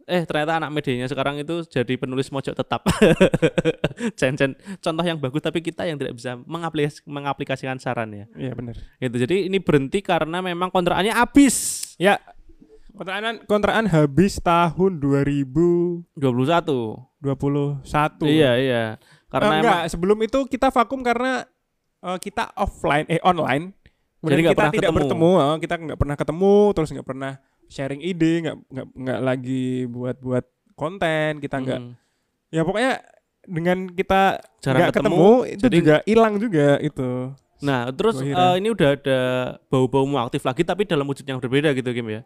[0.06, 2.86] eh ternyata anak medianya sekarang itu jadi penulis mojok tetap.
[4.20, 8.26] Cen-cen contoh yang bagus tapi kita yang tidak bisa mengaplikas- mengaplikasikan saran ya.
[8.36, 8.76] Iya benar.
[8.98, 9.16] Gitu.
[9.18, 11.82] Jadi ini berhenti karena memang kontrakannya habis.
[11.98, 12.20] Ya.
[12.96, 16.16] Kontrakan kontrakan habis tahun 2021.
[16.16, 17.84] 21.
[18.24, 18.84] Iya, iya.
[19.28, 21.44] Karena Eh, enggak, emang sebelum itu kita vakum karena
[22.00, 23.76] eh, kita offline eh online.
[24.20, 25.00] Kemudian Jadi kita pernah tidak ketemu.
[25.04, 27.32] bertemu, eh, kita nggak pernah ketemu, terus nggak pernah
[27.68, 31.92] sharing ide, nggak nggak nggak lagi buat-buat konten, kita nggak mm,
[32.50, 32.94] ya pokoknya
[33.46, 34.22] dengan kita
[34.64, 37.10] Jarang nggak ketemu, ketemu, itu jadi- juga hilang juga itu.
[37.56, 39.20] Nah, terus eh, ini udah ada
[39.68, 42.22] bau-bau mu aktif lagi tapi dalam wujud yang berbeda gitu Kim ya.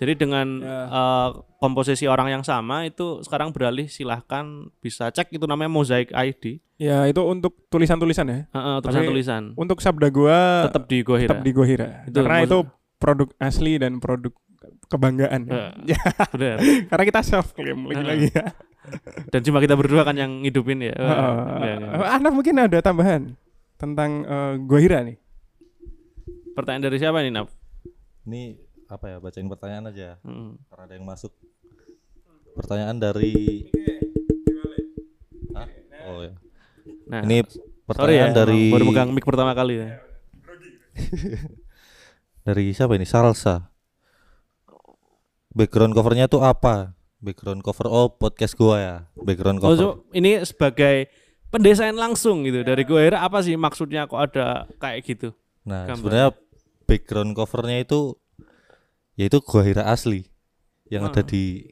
[0.00, 0.80] Jadi dengan Ya.
[0.86, 4.48] eh, komposisi orang yang sama itu sekarang beralih silahkan
[4.78, 6.58] bisa cek itu namanya Mosaic ID.
[6.76, 8.38] Ya itu untuk tulisan-tulisan ya.
[8.48, 9.52] Heeh, tulisan-tulisan.
[9.54, 11.28] Untuk sabda gua Tetap di Gohira.
[11.28, 11.88] tetap di Gohira.
[12.04, 12.58] Itu karena itu
[12.96, 14.32] produk asli dan produk
[14.88, 15.44] kebanggaan.
[15.44, 15.52] ya.
[15.76, 16.00] Eh, Ya,
[16.32, 16.56] benar.
[16.88, 18.56] karena kita self claim lagi-lagi ya.
[19.28, 20.96] Dan cuma kita berdua kan yang ngidupin ya.
[20.96, 21.32] Heeh.
[21.52, 22.08] Enggak, enggak.
[22.10, 23.22] Anda mungkin ada tambahan
[23.76, 25.20] tentang eh, Gohira nih.
[26.50, 27.48] Pertanyaan dari siapa nih, Nap?
[28.24, 28.56] Ini
[28.90, 29.16] apa ya?
[29.18, 30.18] Bacain pertanyaan aja.
[30.22, 30.58] Mm.
[30.66, 31.32] Karena ada yang masuk.
[32.50, 33.64] Pertanyaan dari
[35.54, 35.68] Hah?
[36.06, 36.34] Oh ya.
[37.06, 39.88] Nah, Ini sorry ya, pertanyaan dari baru megang mic pertama kali ya.
[42.46, 43.06] dari siapa ini?
[43.06, 43.70] Salsa.
[45.50, 46.94] Background covernya tuh apa?
[47.20, 48.96] Background cover oh podcast gua ya.
[49.14, 49.76] Background Oh, cover.
[49.76, 51.10] so, ini sebagai
[51.50, 55.34] pendesain langsung gitu dari Gohira apa sih maksudnya kok ada kayak gitu?
[55.66, 55.98] Nah, gambar.
[55.98, 56.28] sebenarnya
[56.86, 58.14] background covernya itu
[59.20, 60.24] yaitu gua Hira asli
[60.88, 61.28] yang ada Hmm.
[61.28, 61.68] di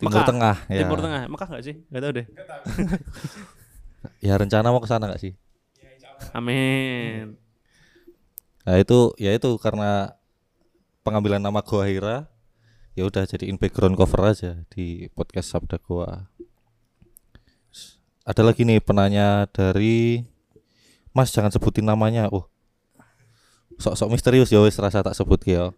[0.00, 0.28] Timur Mekah.
[0.32, 0.80] Tengah ya.
[0.80, 1.76] Timur Tengah, Mekah nggak sih?
[1.92, 2.26] Gak tahu deh.
[4.24, 5.36] Ya rencana mau ke sana gak sih?
[6.32, 7.36] Amin.
[8.64, 10.16] Nah, itu ya itu karena
[11.04, 12.32] pengambilan nama gua Hira
[12.96, 16.32] ya udah jadiin background cover aja di podcast Sabda Gua.
[18.24, 20.24] Ada lagi nih penanya dari
[21.12, 22.28] Mas jangan sebutin namanya.
[22.32, 22.48] Oh.
[23.80, 25.72] Sok-sok misterius ya wis rasa tak sebut ya.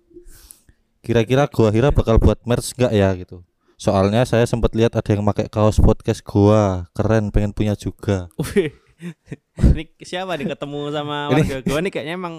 [1.03, 3.43] Kira-kira Gua Hira bakal buat merch enggak ya gitu.
[3.75, 8.31] Soalnya saya sempat lihat ada yang pakai kaos podcast gua, keren pengen punya juga.
[9.75, 12.35] Ini siapa nih ketemu sama Ini- warga gua nih kayaknya emang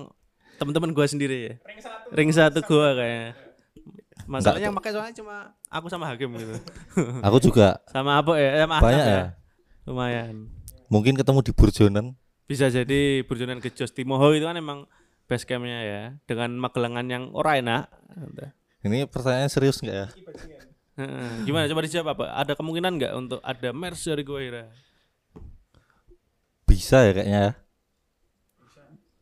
[0.56, 1.54] teman-teman gua sendiri ya.
[2.16, 3.36] Ring satu gua kayaknya.
[4.24, 5.36] Masalahnya yang pakai soalnya cuma
[5.68, 6.56] aku sama Hakim gitu.
[7.28, 8.64] Aku juga sama apa ya?
[8.64, 9.24] Sama Ahnaf banyak ya.
[9.84, 10.36] Lumayan.
[10.88, 12.06] Mungkin ketemu di Burjonan.
[12.48, 14.88] Bisa jadi Burjonan ke Jos Timoho itu kan emang
[15.34, 17.90] base campnya ya dengan magelangan yang ora enak.
[18.86, 20.08] Ini pertanyaan serius enggak ya?
[21.50, 22.26] Gimana coba dijawab apa?
[22.38, 24.70] Ada kemungkinan nggak untuk ada merch dari Gohira?
[26.70, 27.52] Bisa ya kayaknya ya.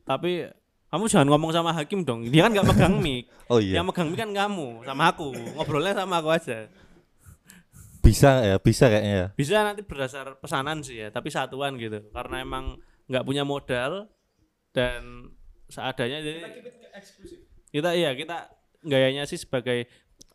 [0.03, 0.51] Tapi
[0.91, 2.27] kamu jangan ngomong sama Hakim dong.
[2.27, 3.31] Dia kan nggak megang mic.
[3.51, 3.79] Oh iya.
[3.79, 5.31] Yang megang mic kan kamu sama aku.
[5.55, 6.67] Ngobrolnya sama aku aja.
[8.03, 9.27] Bisa ya, bisa kayaknya ya.
[9.39, 12.03] Bisa nanti berdasar pesanan sih ya, tapi satuan gitu.
[12.11, 12.75] Karena emang
[13.07, 14.11] nggak punya modal
[14.75, 15.31] dan
[15.71, 16.39] seadanya jadi
[17.71, 18.51] kita iya kita
[18.83, 19.87] gayanya sih sebagai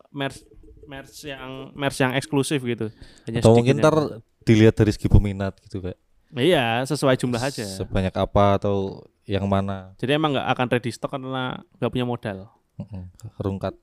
[0.09, 0.41] merch
[0.84, 2.89] merch yang merch yang eksklusif gitu.
[3.24, 3.97] Hanya Atau mungkin sedikit ntar
[4.43, 6.05] dilihat dari segi peminat gitu kayak yang-
[6.43, 7.66] Iya, sesuai jumlah aja.
[7.66, 9.93] sebanyak apa atau yang mana.
[9.97, 12.39] Jadi emang nggak akan ready stock karena nggak punya modal.
[12.76, 13.74] Mm-mm, Rungkat.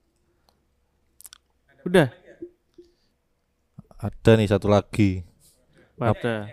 [1.84, 2.08] Udah,
[3.98, 5.24] Ada nih satu lagi.
[5.96, 6.48] pada.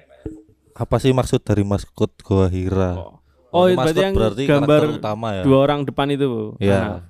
[0.73, 2.95] Apa sih maksud dari maskot Goa Hira?
[2.97, 3.20] Oh,
[3.51, 5.43] oh itu berarti yang berarti gambar utama ya.
[5.45, 6.55] dua orang depan itu.
[6.63, 6.79] Iya.
[6.79, 7.01] Nah,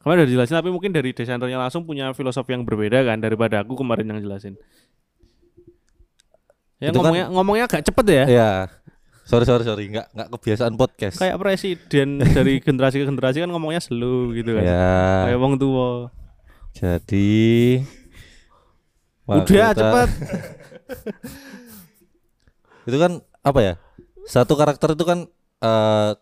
[0.00, 3.76] kemarin udah dijelasin tapi mungkin dari desainernya langsung punya filosofi yang berbeda kan daripada aku
[3.76, 4.56] kemarin yang jelasin.
[6.80, 8.24] Ya Itu kan- ngomongnya ngomongnya agak cepet ya.
[8.26, 8.50] Iya.
[9.28, 11.22] Sorry sorry sorry, nggak nggak kebiasaan podcast.
[11.22, 14.64] Kayak presiden dari generasi ke generasi kan ngomongnya slow gitu kan.
[14.66, 15.30] Ya.
[15.30, 16.10] Kayak wong tua.
[16.74, 17.30] Jadi
[19.30, 20.08] Udah cepet.
[22.90, 23.74] itu kan apa ya?
[24.24, 25.26] Satu karakter itu kan
[25.60, 26.12] eh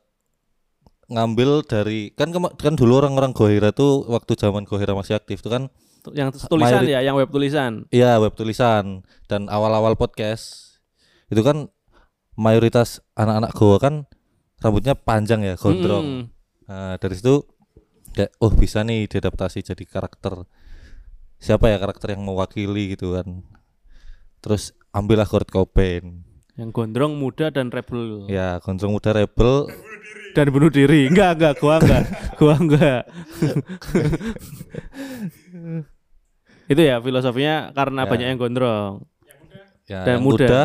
[1.09, 5.63] ngambil dari kan kan dulu orang-orang Gohira tuh waktu zaman Gohira masih aktif tuh kan
[6.09, 7.85] Yang tulisan Mayori- ya, yang web tulisan.
[7.91, 9.03] iya web tulisan.
[9.25, 10.77] Dan awal-awal podcast
[11.29, 11.69] itu kan
[12.33, 13.95] mayoritas anak-anak Goa kan
[14.59, 16.07] rambutnya panjang ya gondrong.
[16.25, 16.25] Mm-mm.
[16.65, 17.45] nah dari situ
[18.13, 20.45] kayak oh bisa nih diadaptasi jadi karakter.
[21.39, 23.41] Siapa ya karakter yang mewakili gitu kan?
[24.39, 26.25] Terus ambillah Kurt Cobain
[26.59, 28.27] Yang gondrong, muda dan rebel.
[28.27, 29.71] ya gondrong muda rebel
[30.35, 31.07] Dan bunuh diri.
[31.07, 32.05] Enggak, enggak, gua enggak.
[32.37, 33.03] gua enggak.
[36.69, 38.09] Itu ya filosofinya karena Ya.
[38.09, 38.93] banyak yang gondrong.
[39.89, 40.45] ya Dan yang muda.
[40.45, 40.63] muda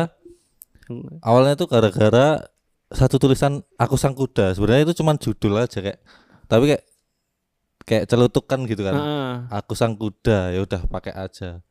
[1.24, 2.44] awalnya tuh gara-gara
[2.92, 5.96] satu tulisan aku sang kuda sebenarnya itu cuman judul aja kayak
[6.44, 6.84] tapi kayak
[7.84, 8.94] kayak celutukan gitu kan.
[8.94, 9.32] Heeh.
[9.50, 11.64] Aku sang kuda, ya udah pakai aja.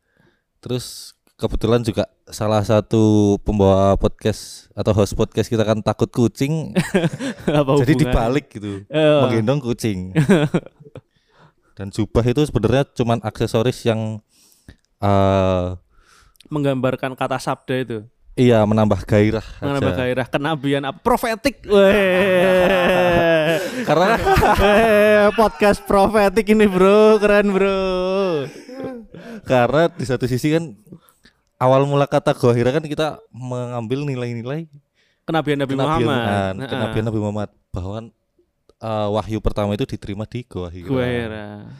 [0.58, 6.72] Terus kebetulan juga salah satu pembawa podcast atau host podcast kita kan takut kucing,
[7.50, 10.10] Apa jadi dibalik gitu, Eh, menggendong kucing.
[11.74, 14.22] Dan jubah itu sebenarnya cuman aksesoris yang
[14.98, 15.64] eh
[16.46, 17.98] menggambarkan kata sabda itu.
[18.34, 19.98] iya menambah gairah Menambah aja.
[20.00, 20.82] gairah kenabian?
[21.00, 21.60] Profetik.
[23.84, 24.16] Karena
[25.32, 27.18] podcast profetik ini, Bro.
[27.18, 27.80] Keren, Bro.
[29.44, 30.74] karena di satu sisi kan
[31.56, 34.66] awal mula kata gohira kan kita mengambil nilai-nilai
[35.24, 36.20] Kenabian Nabi kenabian Muhammad.
[36.20, 36.68] ah, Heeh.
[36.68, 37.96] kenabian Nabi Muhammad bahwa
[38.76, 40.88] eh, wahyu pertama itu diterima di Goa Hira.
[40.88, 41.72] Gua heran.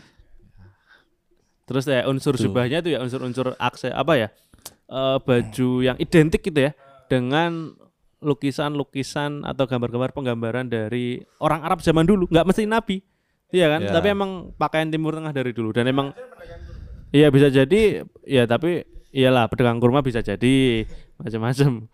[1.64, 2.49] Terus ya unsur Tuh.
[2.49, 4.29] jubahnya itu ya unsur-unsur akse apa ya?
[4.89, 6.72] Eh, baju yang identik gitu ya
[7.09, 7.77] dengan
[8.25, 13.05] lukisan-lukisan atau gambar-gambar penggambaran dari orang Arab zaman dulu, nggak mesti nabi.
[13.53, 13.81] Iya kan?
[13.85, 13.93] Ya.
[13.93, 16.16] Tapi emang pakaian Timur Tengah dari dulu dan emang
[17.14, 18.83] Iya bisa jadi ya tapi
[19.15, 20.85] iyalah pedagang kurma bisa jadi
[21.17, 21.87] macam-macam.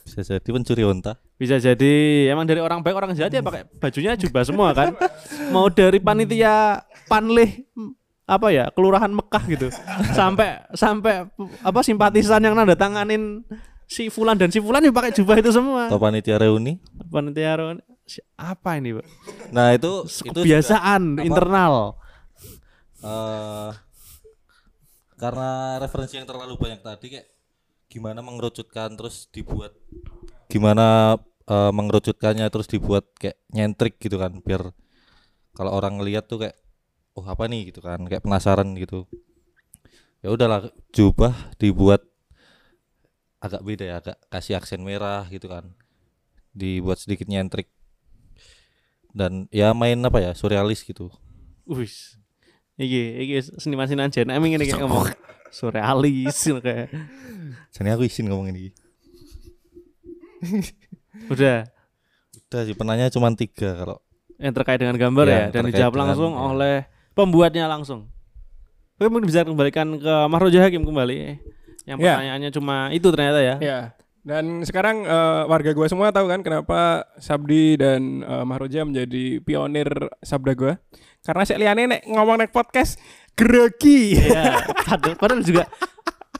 [0.00, 1.18] Bisa jadi pencuri onta.
[1.34, 1.92] Bisa jadi
[2.30, 4.94] emang dari orang baik orang jahat ya pakai bajunya jubah semua kan.
[5.50, 7.92] Mau dari panitia panlih mm,
[8.24, 9.68] apa ya kelurahan Mekah gitu
[10.12, 11.28] sampai sampai
[11.60, 13.44] apa simpatisan yang nanda tanganin
[13.84, 15.88] si Fulan dan si Fulan ya pakai jubah itu semua.
[15.88, 16.80] Atau panitia reuni.
[17.08, 19.06] Panitia reuni- si- apa ini, Pak?
[19.52, 21.24] Nah, itu itu juga, Kebiasaan apa?
[21.24, 21.74] internal.
[25.18, 27.28] Karena referensi yang terlalu banyak tadi kayak
[27.90, 29.74] gimana mengerucutkan terus dibuat
[30.46, 34.72] gimana eh, mengerucutkannya terus dibuat kayak nyentrik gitu kan biar
[35.58, 36.56] kalau orang ngelihat tuh kayak
[37.18, 37.74] oh apa nih?
[37.74, 39.10] gitu kan kayak penasaran gitu.
[40.22, 42.06] Ya udahlah jubah dibuat
[43.42, 45.70] agak beda ya agak kasih aksen merah gitu kan
[46.50, 47.70] dibuat sedikit nyentrik
[49.14, 51.10] dan ya main apa ya surrealis gitu.
[51.66, 52.18] Wis.
[52.78, 55.10] Iki iki seniman-seniman Jen Eming ini kayak ngomong
[55.50, 56.94] surrealis kayak
[57.68, 58.70] jadi aku izin ngomong ini
[61.32, 61.66] udah
[62.48, 63.98] udah sih penanya cuma tiga kalau
[64.38, 66.42] yang terkait dengan gambar Ya, ya, dan dijawab dengan- langsung ya.
[66.46, 66.76] oleh
[67.10, 68.06] pembuatnya langsung.
[68.94, 71.42] Oke, mungkin bisa kembalikan ke Mahroja Hakim kembali.
[71.82, 72.14] Yang Ya.
[72.14, 73.56] pertanyaannya cuma itu ternyata ya.
[73.58, 73.78] Ya.
[74.22, 79.90] Dan sekarang eh, warga gua semua tahu kan kenapa Sabdi dan eh, Mahroja menjadi pionir
[80.20, 80.78] sabda gua.
[81.22, 82.96] Karena saya liane nek ngomong nek podcast
[83.32, 84.16] grogi.
[84.18, 85.64] Iya, padahal, padahal juga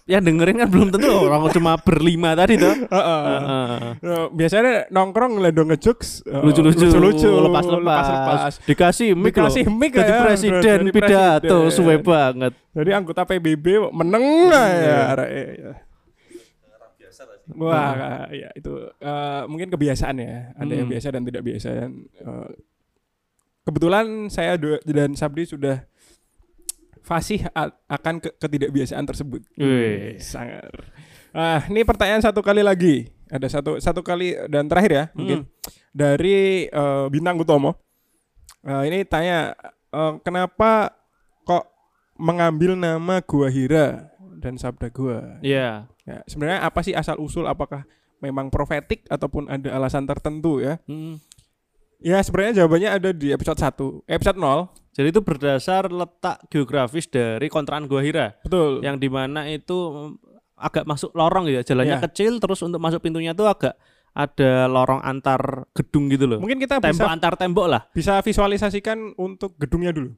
[0.09, 2.73] yang dengerin kan belum tentu orang cuma berlima tadi tuh.
[2.89, 3.25] Heeh.
[3.29, 3.77] Heeh.
[4.01, 9.53] Eh, biasanya nongkrong ngelendong ngejokes eh, lucu-lucu, lucu-lucu, lepas-lepas, dikasih mic loh.
[9.53, 12.57] Dikasih mic Jadi ya, presiden jadi pidato suwe banget.
[12.73, 14.99] Jadi anggota PBB meneng lah ya.
[15.21, 15.73] ya.
[17.49, 20.53] Wah, ya itu eh, mungkin kebiasaan ya.
[20.57, 20.95] Ada yang Hmm.
[20.97, 21.69] biasa dan tidak biasa.
[21.73, 22.49] Dan, eh,
[23.69, 25.85] kebetulan saya dan Sabdi sudah
[27.01, 27.45] fasih
[27.87, 29.45] akan ke- ketidakbiasaan tersebut.
[29.57, 30.17] Wih.
[30.19, 30.69] sangat.
[31.31, 33.13] Ah, ini pertanyaan satu kali lagi.
[33.29, 35.45] Ada satu satu kali dan terakhir ya, mungkin
[35.93, 37.77] dari eh, bintang Utomo.
[38.65, 39.53] Eh, ini tanya
[39.93, 40.97] eh, kenapa
[41.45, 41.69] kok
[42.17, 44.09] mengambil nama Gua Hira
[44.41, 45.37] dan Sabda Gua?
[45.45, 45.85] Iya.
[46.09, 47.45] Ya, sebenarnya apa sih asal usul?
[47.45, 47.85] Apakah
[48.19, 50.81] memang profetik ataupun ada alasan tertentu ya?
[50.89, 51.21] Hmm.
[51.99, 57.47] Ya sebenarnya jawabannya ada di episode 1 Episode 0 Jadi itu berdasar letak geografis dari
[57.47, 58.35] kontrakan Gua Hira.
[58.43, 58.83] Betul.
[58.83, 61.63] Yang di mana itu mm, agak masuk lorong gitu ya.
[61.63, 62.03] Jalannya Ya.
[62.03, 63.79] kecil terus untuk masuk pintunya tuh agak
[64.11, 66.43] ada lorong antar gedung gitu loh.
[66.43, 67.83] Mungkin kita tembok bisa antar tembok lah.
[67.95, 70.11] bisa visualisasikan untuk gedungnya dulu.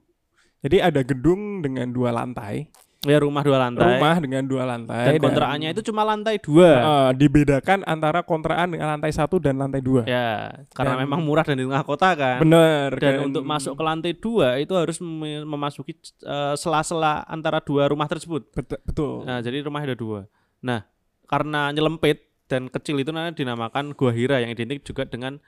[0.64, 2.68] Jadi ada gedung dengan dua lantai
[3.00, 7.10] ya rumah dua lantai Rumah dengan dua lantai dan kontraannya itu cuma lantai dua eh,
[7.16, 11.56] Dibedakan antara kontraan dengan lantai satu dan lantai dua ya karena Dan- memang murah dan
[11.56, 13.32] di tengah kota kan Bener dan kan?
[13.32, 18.52] untuk masuk ke lantai dua itu harus mem- memasuki eh, sela-sela antara dua rumah tersebut
[18.52, 20.20] Bet- Betul Nah, jadi rumahnya ada dua.
[20.60, 20.84] Nah,
[21.24, 25.40] karena nyelempit dan kecil itu namanya dinamakan Gua Hira yang identik juga dengan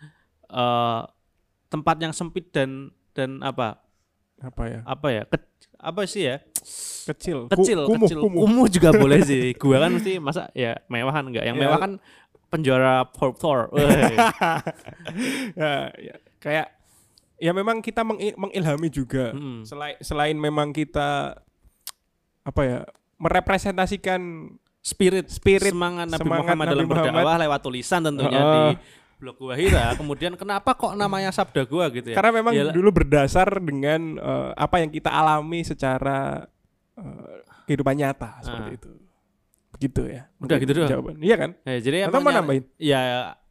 [0.48, 1.02] eh,
[1.68, 3.76] tempat yang sempit dan dan apa?
[4.42, 5.22] Apa ya Apa ya?
[5.24, 6.38] Ke- apa sih ya?
[7.04, 8.18] Kecil Ku- Kecil, kumuh, kecil.
[8.20, 8.40] kumuh.
[8.40, 9.50] Kumuh juga boleh sih.
[9.56, 11.42] Gua kan mesti masa ya mewahan enggak?
[11.44, 11.62] Yang Ya.
[11.62, 11.92] mewah kan
[12.48, 13.70] penjara Thor.
[15.54, 16.66] Ya, ya, kayak
[17.36, 19.62] ya memang kita mengi- mengilhami juga Mm-mm.
[19.62, 21.34] selain selain memang kita
[22.42, 22.78] apa ya
[23.18, 27.06] merepresentasikan Spirit, Spirit, semangat Nabi semangat Muhammad Nabi dalam Muhammad.
[27.14, 28.50] berdakwah lewat tulisan tentunya Heeh.
[28.50, 28.62] di
[29.22, 29.94] blog Gua Hira.
[29.94, 32.16] Kemudian kenapa kok namanya Sabda Gua gitu ya?
[32.18, 32.74] karena memang Yalah.
[32.74, 36.42] dulu berdasar dengan eh, apa yang kita alami secara
[36.92, 38.76] eh, kehidupan nyata seperti Ah.
[38.76, 38.90] itu
[39.72, 40.90] begitu ya Udah gitu doang?
[40.90, 42.66] jawaban iya kan Ya, jadi Atau mau nambahin?
[42.76, 43.00] Ya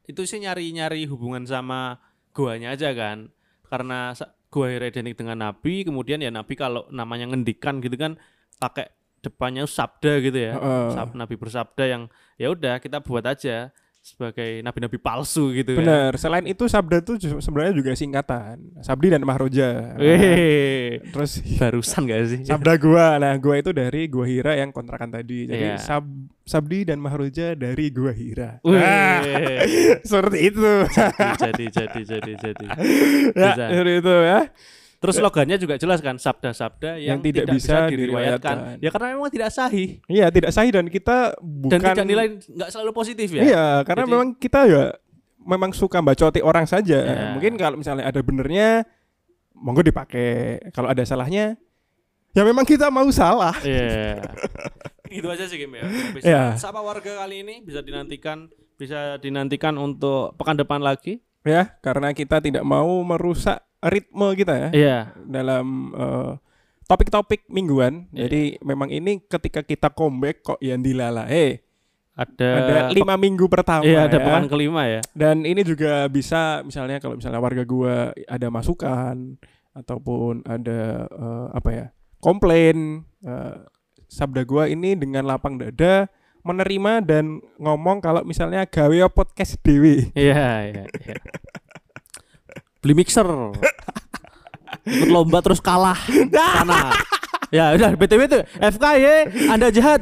[0.04, 3.32] itu sih nyari-nyari hubungan sama goanya aja kan.
[3.66, 4.12] Karena
[4.48, 8.20] gua Hira identik dengan nabi, kemudian ya nabi kalau namanya ngendikan gitu kan
[8.58, 10.54] pakai depannya sabda gitu ya.
[10.92, 12.04] Sab- nabi bersabda yang
[12.36, 15.86] ya udah kita buat aja sebagai nabi-nabi palsu gitu kan.
[15.86, 16.12] Benar.
[16.18, 18.82] Selain itu sabda itu sebenarnya juga singkatan.
[18.82, 19.94] Sabdi dan Mahroja.
[19.94, 22.40] Nah, terus barusan gak sih?
[22.42, 23.22] sabda gua.
[23.22, 25.46] Nah, gua itu dari Gua Hira yang kontrakan tadi.
[25.46, 25.78] Jadi Iya.
[25.78, 26.02] sab,
[26.42, 28.58] Sabdi dan Mahroja dari Gua Hira.
[28.66, 29.22] Nah,
[30.10, 30.72] seperti itu.
[31.38, 32.66] jadi jadi jadi jadi.
[33.38, 33.64] ya, Bisa.
[33.70, 34.40] seperti itu ya.
[35.02, 38.78] Terus slogannya juga jelas kan sabda-sabda yang, Yang tidak bisa diriwayatkan.
[38.78, 42.70] Ya karena memang tidak sahih Iya, tidak sahih dan kita bukan dan tidak nilai nggak
[42.70, 43.42] selalu positif ya.
[43.42, 44.84] Iya, karena Jadi- memang kita ya
[45.42, 47.02] memang suka bacoti orang saja.
[47.02, 47.26] Iya.
[47.34, 48.86] Mungkin kalau misalnya ada benernya
[49.58, 50.62] monggo dipakai.
[50.70, 51.58] Kalau ada salahnya
[52.32, 53.58] ya memang kita mau salah.
[53.66, 54.22] Iya.
[55.12, 55.86] gitu aja sih game ya.
[56.14, 56.44] Bisa Iya.
[56.62, 61.26] sapa warga kali ini bisa dinantikan bisa dinantikan untuk pekan depan lagi.
[61.42, 64.98] Ya, karena kita tidak mau merusak ritme kita ya Iya.
[65.24, 66.32] dalam eh,
[66.86, 68.12] topik-topik mingguan.
[68.12, 68.28] Iya.
[68.28, 71.26] Jadi memang ini ketika kita comeback kok yang dilala.
[71.28, 71.64] Eh,
[72.12, 74.26] Ada ada lima minggu pertama Iya, ada ya.
[74.28, 75.00] pekan kelima ya.
[75.16, 79.40] Dan ini juga bisa misalnya kalau misalnya warga gua ada masukan
[79.72, 81.86] ataupun ada eh, apa ya
[82.20, 83.56] komplain eh,
[84.06, 86.12] sabda gua ini dengan lapang dada
[86.44, 90.12] menerima dan ngomong kalau misalnya gawe podcast dewi.
[90.12, 91.16] Iya, iya, iya.
[92.82, 93.26] Beli mixer.
[94.82, 95.98] Ikut lomba terus kalah
[96.34, 96.90] sana.
[97.54, 99.06] Ya udah BTW itu FKY
[99.54, 100.02] Anda jahat.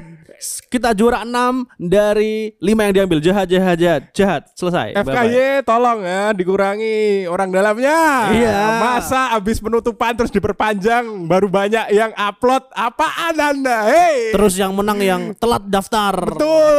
[0.70, 3.20] Kita juara 6 dari 5 yang diambil.
[3.20, 4.02] Jahat, jahat, jahat.
[4.16, 4.42] Jahat.
[4.56, 4.96] Selesai.
[4.96, 8.32] FKY tolong ya dikurangi orang dalamnya.
[8.32, 8.60] Iya.
[8.80, 13.92] Masa abis penutupan terus diperpanjang baru banyak yang upload apaan Anda?
[13.92, 14.32] Hei.
[14.32, 16.16] Terus yang menang yang telat daftar.
[16.16, 16.78] Betul.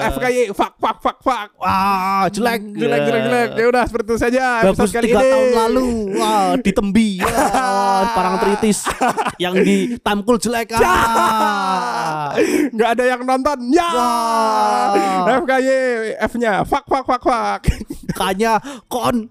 [0.00, 1.48] FKY fuck fuck fuck fuck.
[1.60, 5.30] Wah, jelek, jelek jelek jelek ya udah seperti itu saja Bagus episode kali tiga ini.
[5.30, 8.78] tahun lalu, wah ditembi, wah, parang tritis,
[9.36, 12.32] yang di tamkul jelek, ah.
[12.70, 15.38] Nggak ada yang nonton ya Wah.
[15.42, 15.68] FKY
[16.18, 17.60] F nya fuck fuck fuck fuck
[18.12, 19.26] Kanya kon.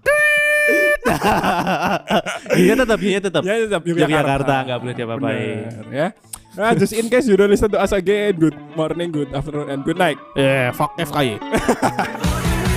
[2.54, 3.42] Iya tetap, iya tetap.
[3.42, 5.66] ya tetap Yogyakarta nggak boleh diapa-apain.
[5.66, 6.08] Bener, ya
[6.50, 9.86] nah just in case you don't listen to us again good morning good afternoon and
[9.86, 11.38] good night Eh, fuck FKY.